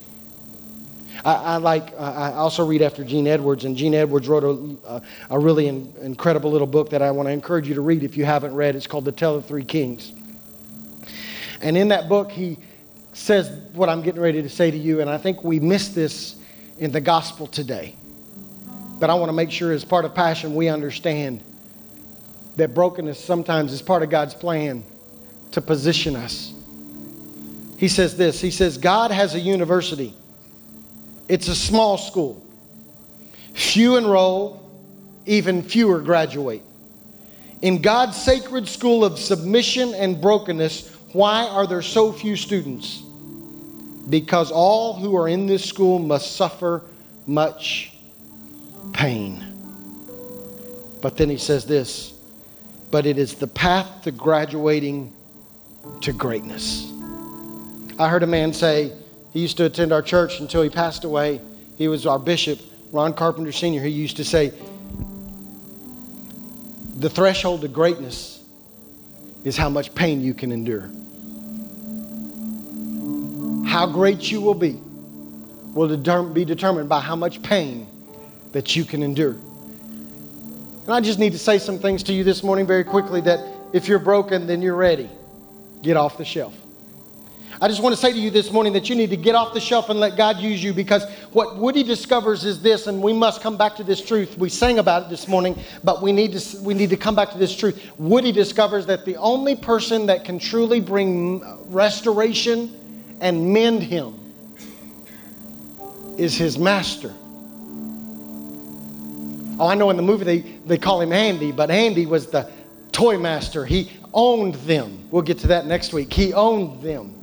I, 1.25 1.35
I 1.35 1.57
like, 1.57 1.99
I 1.99 2.33
also 2.35 2.65
read 2.65 2.83
after 2.83 3.03
Gene 3.03 3.27
Edwards, 3.27 3.65
and 3.65 3.77
Gene 3.77 3.95
Edwards 3.95 4.29
wrote 4.29 4.45
a, 4.87 5.03
a 5.31 5.39
really 5.39 5.67
in, 5.67 5.93
incredible 6.03 6.51
little 6.51 6.67
book 6.67 6.91
that 6.91 7.03
I 7.03 7.11
want 7.11 7.27
to 7.27 7.33
encourage 7.33 7.67
you 7.69 7.75
to 7.75 7.81
read 7.81 8.05
if 8.05 8.17
you 8.17 8.25
haven't 8.25 8.55
read. 8.55 8.77
It's 8.77 8.87
called 8.87 9.05
The 9.05 9.13
Tale 9.13 9.37
of 9.37 9.47
Three 9.47 9.65
Kings. 9.65 10.13
And 11.61 11.77
in 11.77 11.89
that 11.89 12.09
book, 12.09 12.31
he 12.31 12.59
says 13.13 13.49
what 13.73 13.89
I'm 13.89 14.03
getting 14.03 14.21
ready 14.21 14.43
to 14.43 14.49
say 14.49 14.71
to 14.71 14.77
you, 14.77 15.01
and 15.01 15.09
I 15.09 15.19
think 15.19 15.43
we 15.43 15.59
miss 15.59 15.89
this 15.89 16.37
in 16.79 16.93
the 16.93 17.01
gospel 17.01 17.47
today. 17.47 17.95
But 18.99 19.11
I 19.11 19.15
want 19.15 19.29
to 19.29 19.35
make 19.35 19.51
sure, 19.51 19.73
as 19.73 19.85
part 19.85 20.05
of 20.05 20.15
passion, 20.15 20.55
we 20.55 20.69
understand 20.69 21.43
that 22.57 22.75
brokenness 22.75 23.23
sometimes 23.23 23.73
is 23.73 23.83
part 23.83 24.03
of 24.03 24.11
God's 24.11 24.35
plan 24.35 24.83
to 25.53 25.61
position 25.61 26.17
us. 26.17 26.53
He 27.79 27.89
says 27.89 28.17
this 28.17 28.41
He 28.41 28.51
says, 28.51 28.79
God 28.79 29.11
has 29.11 29.35
a 29.35 29.41
university, 29.41 30.15
it's 31.29 31.49
a 31.49 31.55
small 31.55 31.99
school. 31.99 32.43
Few 33.55 33.97
enroll, 33.97 34.63
even 35.25 35.63
fewer 35.63 36.01
graduate. 36.01 36.63
In 37.63 37.81
God's 37.81 38.21
sacred 38.21 38.69
school 38.69 39.03
of 39.03 39.19
submission 39.19 39.95
and 39.95 40.21
brokenness, 40.21 40.96
why 41.13 41.47
are 41.47 41.67
there 41.67 41.83
so 41.83 42.13
few 42.13 42.37
students? 42.37 43.03
Because 44.09 44.51
all 44.51 44.95
who 44.95 45.17
are 45.17 45.29
in 45.29 45.47
this 45.47 45.65
school 45.65 45.99
must 45.99 46.37
suffer 46.37 46.83
much 47.27 47.93
pain. 48.93 49.43
But 51.03 51.17
then 51.17 51.29
he 51.29 51.37
says 51.37 51.67
this 51.67 52.17
but 52.91 53.07
it 53.07 53.19
is 53.19 53.35
the 53.35 53.47
path 53.47 54.03
to 54.03 54.11
graduating 54.13 55.13
to 56.01 56.13
greatness. 56.13 56.93
I 57.99 58.09
heard 58.09 58.23
a 58.23 58.27
man 58.27 58.53
say, 58.53 58.93
he 59.33 59.41
used 59.41 59.57
to 59.59 59.65
attend 59.65 59.93
our 59.93 60.03
church 60.03 60.41
until 60.41 60.63
he 60.63 60.71
passed 60.71 61.05
away. 61.05 61.41
He 61.77 61.89
was 61.89 62.07
our 62.07 62.19
bishop, 62.19 62.59
Ron 62.93 63.13
Carpenter 63.13 63.53
Sr. 63.53 63.83
He 63.83 63.91
used 63.91 64.17
to 64.17 64.25
say, 64.25 64.53
the 66.97 67.11
threshold 67.11 67.61
to 67.63 67.69
greatness 67.69 68.36
is 69.47 69.57
how 69.57 69.69
much 69.69 69.95
pain 69.95 70.21
you 70.21 70.35
can 70.35 70.51
endure. 70.51 70.91
How 73.65 73.87
great 73.87 74.29
you 74.33 74.41
will 74.41 74.55
be 74.55 74.81
will 75.73 76.25
be 76.33 76.45
determined 76.45 76.89
by 76.89 76.99
how 76.99 77.15
much 77.15 77.41
pain 77.43 77.87
that 78.51 78.75
you 78.75 78.85
can 78.85 79.05
endure. 79.05 79.37
And 80.83 80.91
I 80.91 81.01
just 81.01 81.21
need 81.21 81.33
to 81.33 81.39
say 81.39 81.59
some 81.59 81.79
things 81.79 82.03
to 82.05 82.13
you 82.13 82.25
this 82.25 82.43
morning 82.43 82.67
very 82.67 82.83
quickly 82.83 83.21
that 83.21 83.39
if 83.73 83.87
you're 83.87 84.01
broken, 84.01 84.49
then 84.49 84.63
you're 84.63 84.75
ready. 84.75 85.09
Get 85.81 85.97
off 85.97 86.19
the 86.19 86.25
shelf. 86.25 86.55
I 87.59 87.69
just 87.69 87.83
want 87.83 87.95
to 87.95 88.01
say 88.01 88.13
to 88.13 88.19
you 88.19 88.31
this 88.31 88.53
morning 88.53 88.75
that 88.75 88.91
you 88.91 88.95
need 88.95 89.09
to 89.11 89.17
get 89.17 89.35
off 89.35 89.55
the 89.55 89.61
shelf 89.61 89.89
and 89.89 89.99
let 89.99 90.15
God 90.15 90.37
use 90.37 90.63
you 90.63 90.75
because 90.75 91.11
what 91.33 91.57
Woody 91.57 91.83
discovers 91.83 92.45
is 92.45 92.61
this, 92.61 92.87
and 92.87 93.03
we 93.03 93.15
must 93.15 93.41
come 93.41 93.57
back 93.57 93.77
to 93.77 93.85
this 93.85 94.05
truth. 94.05 94.37
We 94.37 94.51
sang 94.51 94.79
about 94.79 95.05
it 95.05 95.09
this 95.09 95.27
morning, 95.27 95.59
but 95.83 96.03
we 96.03 96.13
need 96.13 96.33
to, 96.35 96.61
we 96.63 96.75
need 96.75 96.91
to 96.91 96.99
come 96.99 97.15
back 97.15 97.31
to 97.31 97.39
this 97.39 97.57
truth. 97.57 97.83
Woody 97.97 98.31
discovers 98.31 98.85
that 98.87 99.07
the 99.07 99.17
only 99.17 99.57
person 99.57 100.05
that 100.07 100.23
can 100.23 100.39
truly 100.39 100.81
bring 100.81 101.43
restoration 101.73 102.77
and 103.23 103.55
mend 103.55 103.83
him 103.83 104.21
is 106.19 106.37
his 106.37 106.59
master. 106.59 107.15
Oh, 109.59 109.67
I 109.67 109.75
know 109.75 109.89
in 109.89 109.97
the 109.97 110.03
movie 110.03 110.25
they, 110.25 110.39
they 110.67 110.77
call 110.77 111.01
him 111.01 111.15
Andy, 111.15 111.53
but 111.53 111.71
Andy 111.71 112.05
was 112.05 112.27
the 112.27 112.51
toy 112.93 113.17
master. 113.17 113.65
He 113.65 113.91
owned 114.13 114.57
them. 114.57 115.09
We'll 115.11 115.23
get 115.23 115.39
to 115.39 115.47
that 115.47 115.65
next 115.65 115.95
week. 115.95 116.13
He 116.13 116.35
owned 116.35 116.83
them. 116.83 117.16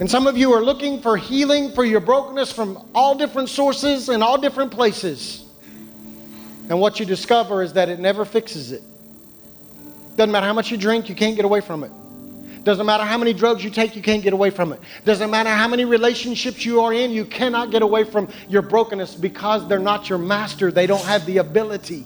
And 0.00 0.10
some 0.10 0.26
of 0.26 0.36
you 0.36 0.52
are 0.54 0.62
looking 0.62 1.02
for 1.02 1.18
healing 1.18 1.72
for 1.72 1.84
your 1.84 2.00
brokenness 2.00 2.50
from 2.50 2.88
all 2.94 3.14
different 3.14 3.50
sources 3.50 4.08
and 4.08 4.22
all 4.22 4.38
different 4.38 4.72
places. 4.72 5.44
And 6.70 6.80
what 6.80 6.98
you 6.98 7.04
discover 7.04 7.62
is 7.62 7.74
that 7.74 7.90
it 7.90 8.00
never 8.00 8.24
fixes 8.24 8.72
it. 8.72 8.82
Doesn't 10.16 10.32
matter 10.32 10.46
how 10.46 10.54
much 10.54 10.70
you 10.70 10.78
drink, 10.78 11.10
you 11.10 11.14
can't 11.14 11.36
get 11.36 11.44
away 11.44 11.60
from 11.60 11.84
it. 11.84 11.92
Doesn't 12.64 12.86
matter 12.86 13.04
how 13.04 13.18
many 13.18 13.34
drugs 13.34 13.62
you 13.62 13.68
take, 13.68 13.94
you 13.94 14.00
can't 14.00 14.22
get 14.22 14.32
away 14.32 14.48
from 14.48 14.72
it. 14.72 14.80
Doesn't 15.04 15.30
matter 15.30 15.50
how 15.50 15.68
many 15.68 15.84
relationships 15.84 16.64
you 16.64 16.80
are 16.80 16.94
in, 16.94 17.10
you 17.10 17.26
cannot 17.26 17.70
get 17.70 17.82
away 17.82 18.04
from 18.04 18.28
your 18.48 18.62
brokenness 18.62 19.14
because 19.14 19.68
they're 19.68 19.78
not 19.78 20.08
your 20.08 20.18
master. 20.18 20.72
They 20.72 20.86
don't 20.86 21.04
have 21.04 21.26
the 21.26 21.38
ability 21.38 22.04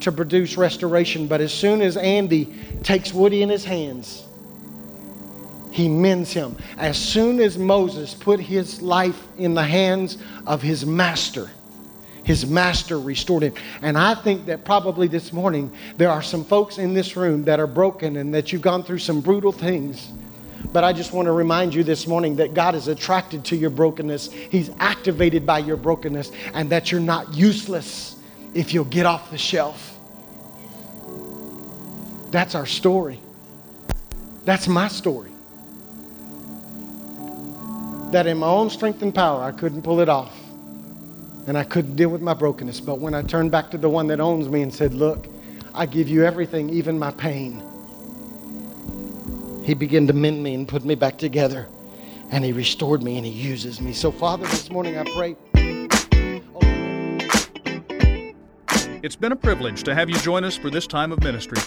to 0.00 0.12
produce 0.12 0.58
restoration. 0.58 1.26
But 1.26 1.40
as 1.40 1.54
soon 1.54 1.80
as 1.80 1.96
Andy 1.96 2.54
takes 2.82 3.14
Woody 3.14 3.42
in 3.42 3.48
his 3.48 3.64
hands, 3.64 4.27
he 5.78 5.88
mends 5.88 6.32
him. 6.32 6.56
As 6.76 6.98
soon 6.98 7.40
as 7.40 7.56
Moses 7.56 8.12
put 8.12 8.40
his 8.40 8.82
life 8.82 9.26
in 9.38 9.54
the 9.54 9.62
hands 9.62 10.18
of 10.46 10.60
his 10.60 10.84
master, 10.84 11.48
his 12.24 12.44
master 12.46 13.00
restored 13.00 13.44
him. 13.44 13.54
And 13.80 13.96
I 13.96 14.14
think 14.14 14.44
that 14.46 14.64
probably 14.64 15.08
this 15.08 15.32
morning 15.32 15.72
there 15.96 16.10
are 16.10 16.20
some 16.20 16.44
folks 16.44 16.76
in 16.76 16.92
this 16.92 17.16
room 17.16 17.44
that 17.44 17.58
are 17.58 17.66
broken 17.66 18.16
and 18.16 18.34
that 18.34 18.52
you've 18.52 18.60
gone 18.60 18.82
through 18.82 18.98
some 18.98 19.22
brutal 19.22 19.52
things. 19.52 20.12
But 20.72 20.84
I 20.84 20.92
just 20.92 21.12
want 21.12 21.26
to 21.26 21.32
remind 21.32 21.72
you 21.72 21.84
this 21.84 22.06
morning 22.06 22.36
that 22.36 22.52
God 22.52 22.74
is 22.74 22.88
attracted 22.88 23.44
to 23.46 23.56
your 23.56 23.70
brokenness. 23.70 24.30
He's 24.32 24.70
activated 24.80 25.46
by 25.46 25.60
your 25.60 25.76
brokenness, 25.76 26.32
and 26.52 26.68
that 26.70 26.90
you're 26.90 27.00
not 27.00 27.32
useless 27.34 28.16
if 28.52 28.74
you'll 28.74 28.84
get 28.84 29.06
off 29.06 29.30
the 29.30 29.38
shelf. 29.38 29.96
That's 32.30 32.54
our 32.54 32.66
story. 32.66 33.20
That's 34.44 34.66
my 34.66 34.88
story. 34.88 35.30
That 38.12 38.26
in 38.26 38.38
my 38.38 38.46
own 38.46 38.70
strength 38.70 39.02
and 39.02 39.14
power, 39.14 39.42
I 39.42 39.52
couldn't 39.52 39.82
pull 39.82 40.00
it 40.00 40.08
off 40.08 40.34
and 41.48 41.56
I 41.56 41.64
couldn't 41.64 41.96
deal 41.96 42.10
with 42.10 42.20
my 42.20 42.34
brokenness. 42.34 42.80
But 42.80 43.00
when 43.00 43.14
I 43.14 43.22
turned 43.22 43.50
back 43.50 43.70
to 43.70 43.78
the 43.78 43.88
one 43.88 44.06
that 44.08 44.20
owns 44.20 44.48
me 44.48 44.62
and 44.62 44.72
said, 44.72 44.92
Look, 44.92 45.26
I 45.74 45.86
give 45.86 46.08
you 46.08 46.24
everything, 46.24 46.68
even 46.70 46.98
my 46.98 47.10
pain, 47.10 47.62
he 49.64 49.74
began 49.74 50.06
to 50.06 50.12
mend 50.12 50.42
me 50.42 50.54
and 50.54 50.68
put 50.68 50.84
me 50.84 50.94
back 50.94 51.18
together. 51.18 51.68
And 52.30 52.44
he 52.44 52.52
restored 52.52 53.02
me 53.02 53.16
and 53.16 53.24
he 53.24 53.32
uses 53.32 53.80
me. 53.80 53.94
So, 53.94 54.12
Father, 54.12 54.46
this 54.46 54.70
morning 54.70 54.98
I 54.98 55.04
pray. 55.04 55.36
It's 59.02 59.16
been 59.16 59.32
a 59.32 59.36
privilege 59.36 59.84
to 59.84 59.94
have 59.94 60.10
you 60.10 60.16
join 60.18 60.44
us 60.44 60.56
for 60.56 60.68
this 60.68 60.86
time 60.86 61.12
of 61.12 61.22
ministry. 61.22 61.58